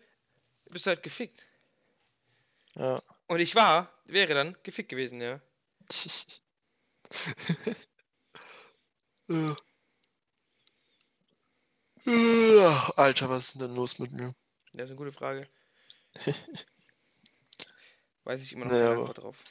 bist 0.71 0.87
du 0.87 0.91
halt 0.91 1.03
gefickt. 1.03 1.47
Ja. 2.75 3.01
Und 3.27 3.41
ich 3.41 3.55
war, 3.55 3.91
wäre 4.05 4.35
dann 4.35 4.57
gefickt 4.63 4.91
gewesen, 4.91 5.21
ja. 5.21 5.41
Ja. 9.27 9.57
Alter, 12.07 13.29
was 13.31 13.49
ist 13.49 13.61
denn 13.61 13.75
los 13.75 13.99
mit 13.99 14.13
mir? 14.13 14.35
Das 14.73 14.85
ist 14.85 14.91
eine 14.91 14.97
gute 14.99 15.13
Frage. 15.13 15.49
Weiß 18.25 18.43
ich 18.43 18.53
immer 18.53 18.67
noch 18.67 18.73
Naja, 18.73 19.05
drauf. 19.05 19.43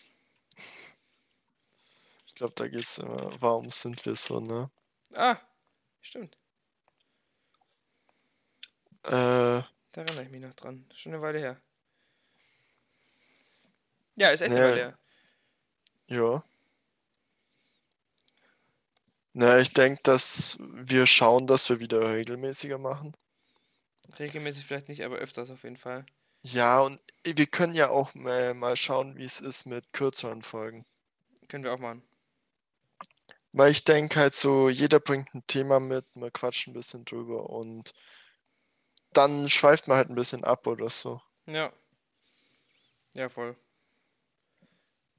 Ich 2.28 2.36
glaube, 2.36 2.54
da 2.56 2.68
geht's 2.68 2.98
immer, 2.98 3.30
warum 3.42 3.70
sind 3.72 4.06
wir 4.06 4.16
so, 4.16 4.40
ne? 4.40 4.70
Ah, 5.16 5.38
stimmt. 6.02 6.38
Äh, 9.04 9.64
Da 9.92 10.02
erinnere 10.02 10.24
ich 10.24 10.30
mich 10.30 10.42
noch 10.42 10.54
dran. 10.56 10.86
Schon 10.94 11.14
eine 11.14 11.22
Weile 11.22 11.40
her. 11.40 11.62
Ja, 14.16 14.30
ist 14.30 14.42
echt 14.42 14.52
eine 14.52 14.60
Ja. 14.60 14.66
Weile 14.72 14.76
her. 14.82 14.98
ja. 16.08 16.44
Na, 19.34 19.60
ich 19.60 19.74
denke, 19.74 20.02
dass 20.04 20.60
wir 20.62 21.08
schauen, 21.08 21.48
dass 21.48 21.68
wir 21.70 21.80
wieder 21.80 22.14
regelmäßiger 22.14 22.78
machen. 22.78 23.16
Regelmäßig 24.20 24.66
vielleicht 24.66 24.90
nicht, 24.90 25.04
aber 25.04 25.16
öfters 25.18 25.50
auf 25.50 25.64
jeden 25.64 25.78
Fall. 25.78 26.06
Ja, 26.44 26.82
und 26.82 27.00
wir 27.24 27.48
können 27.48 27.74
ja 27.74 27.90
auch 27.90 28.14
mal 28.14 28.76
schauen, 28.76 29.18
wie 29.18 29.24
es 29.24 29.40
ist 29.40 29.66
mit 29.66 29.92
kürzeren 29.94 30.44
Folgen. 30.44 30.86
Können 31.48 31.64
wir 31.64 31.74
auch 31.74 31.80
machen. 31.80 32.04
Weil 33.54 33.72
ich 33.72 33.84
denke 33.84 34.20
halt 34.20 34.36
so, 34.36 34.70
jeder 34.70 35.00
bringt 35.00 35.34
ein 35.34 35.46
Thema 35.48 35.80
mit, 35.80 36.06
wir 36.16 36.32
quatschen 36.32 36.72
ein 36.72 36.76
bisschen 36.76 37.06
drüber 37.06 37.50
und 37.50 37.94
dann 39.14 39.50
schweift 39.50 39.88
man 39.88 39.98
halt 39.98 40.10
ein 40.10 40.16
bisschen 40.16 40.44
ab 40.44 40.68
oder 40.68 40.90
so. 40.90 41.22
Ja. 41.46 41.72
Ja, 43.14 43.30
voll. 43.30 43.56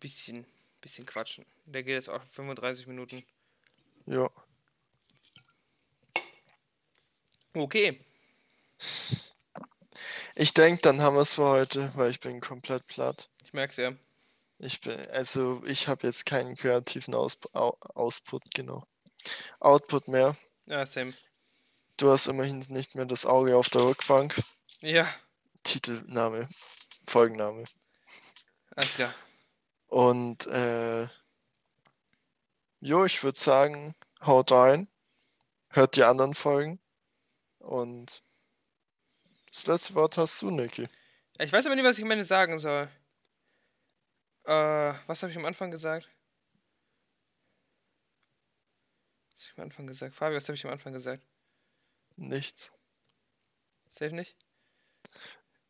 Bisschen, 0.01 0.45
bisschen 0.81 1.07
quatschen. 1.07 1.47
Der 1.65 1.83
geht 1.83 1.95
jetzt 1.95 2.11
auch 2.11 2.23
35 2.33 2.87
Minuten. 2.87 3.25
Ja. 4.07 4.31
Okay. 7.55 8.05
Ich 10.35 10.53
denke, 10.53 10.83
dann 10.83 11.01
haben 11.01 11.15
wir 11.15 11.23
es 11.23 11.35
für 11.35 11.45
heute, 11.45 11.93
weil 11.95 12.11
ich 12.11 12.21
bin 12.21 12.41
komplett 12.41 12.87
platt. 12.87 13.29
Ich 13.45 13.53
merk's 13.53 13.77
ja. 13.77 13.95
Ich 14.59 14.81
bin, 14.81 14.99
also 15.11 15.63
ich 15.65 15.89
habe 15.89 16.07
jetzt 16.07 16.27
keinen 16.27 16.57
kreativen 16.57 17.15
Ausp 17.15 17.47
Au 17.55 17.77
Ausput, 17.95 18.43
genau. 18.53 18.85
Output 19.61 20.09
mehr. 20.09 20.37
Ja, 20.67 20.85
same. 20.87 21.15
Du 21.97 22.11
hast 22.11 22.27
immerhin 22.27 22.59
nicht 22.69 22.95
mehr 22.95 23.05
das 23.05 23.27
Auge 23.27 23.57
auf 23.57 23.71
der 23.71 23.83
Rückbank. 23.83 24.43
Ja, 24.81 25.09
Titelname, 25.63 26.49
Folgenname. 27.07 27.65
alles 28.75 28.95
klar. 28.95 29.15
Und 29.87 30.47
äh, 30.49 31.09
jo, 32.85 33.05
ich 33.07 33.22
würde 33.24 33.39
sagen, 33.41 33.95
haut 34.20 34.53
rein, 34.53 34.89
hört 35.70 35.97
die 35.97 36.05
anderen 36.05 36.35
Folgen 36.35 36.80
und 37.59 38.22
das 39.49 39.66
letzte 39.66 39.95
Wort 39.95 40.18
hast 40.18 40.43
du, 40.43 40.51
Niki. 40.51 40.89
Ich 41.39 41.53
weiß 41.53 41.64
aber 41.66 41.74
nicht, 41.76 41.85
was 41.85 41.99
ich 41.99 42.05
am 42.05 42.11
Ende 42.11 42.24
sagen 42.24 42.59
soll. 42.59 42.89
Äh, 44.45 44.95
was 45.07 45.22
habe 45.22 45.32
ich 45.32 45.39
am 45.39 45.47
Anfang 45.47 45.70
gesagt? 45.70 46.11
Was 49.32 49.45
habe 49.45 49.53
ich 49.53 49.59
am 49.59 49.64
Anfang 49.64 49.87
gesagt? 49.87 50.14
Fabi, 50.14 50.37
was 50.37 50.45
habe 50.49 50.55
ich 50.57 50.64
am 50.66 50.72
Anfang 50.72 50.93
gesagt? 50.93 51.26
Nichts. 52.16 52.72
Safe 53.91 54.14
nicht? 54.14 54.37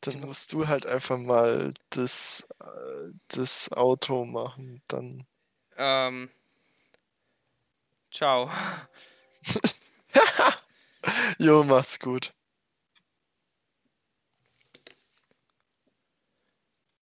Dann 0.00 0.14
Genau. 0.14 0.26
musst 0.26 0.52
du 0.52 0.66
halt 0.66 0.86
einfach 0.86 1.18
mal 1.18 1.72
das, 1.90 2.46
äh, 2.60 3.12
das 3.28 3.72
Auto 3.72 4.24
machen. 4.24 4.82
Dann. 4.88 5.26
Ähm. 5.76 6.30
Ciao. 8.14 8.48
jo, 11.38 11.64
macht's 11.64 11.98
gut. 11.98 12.32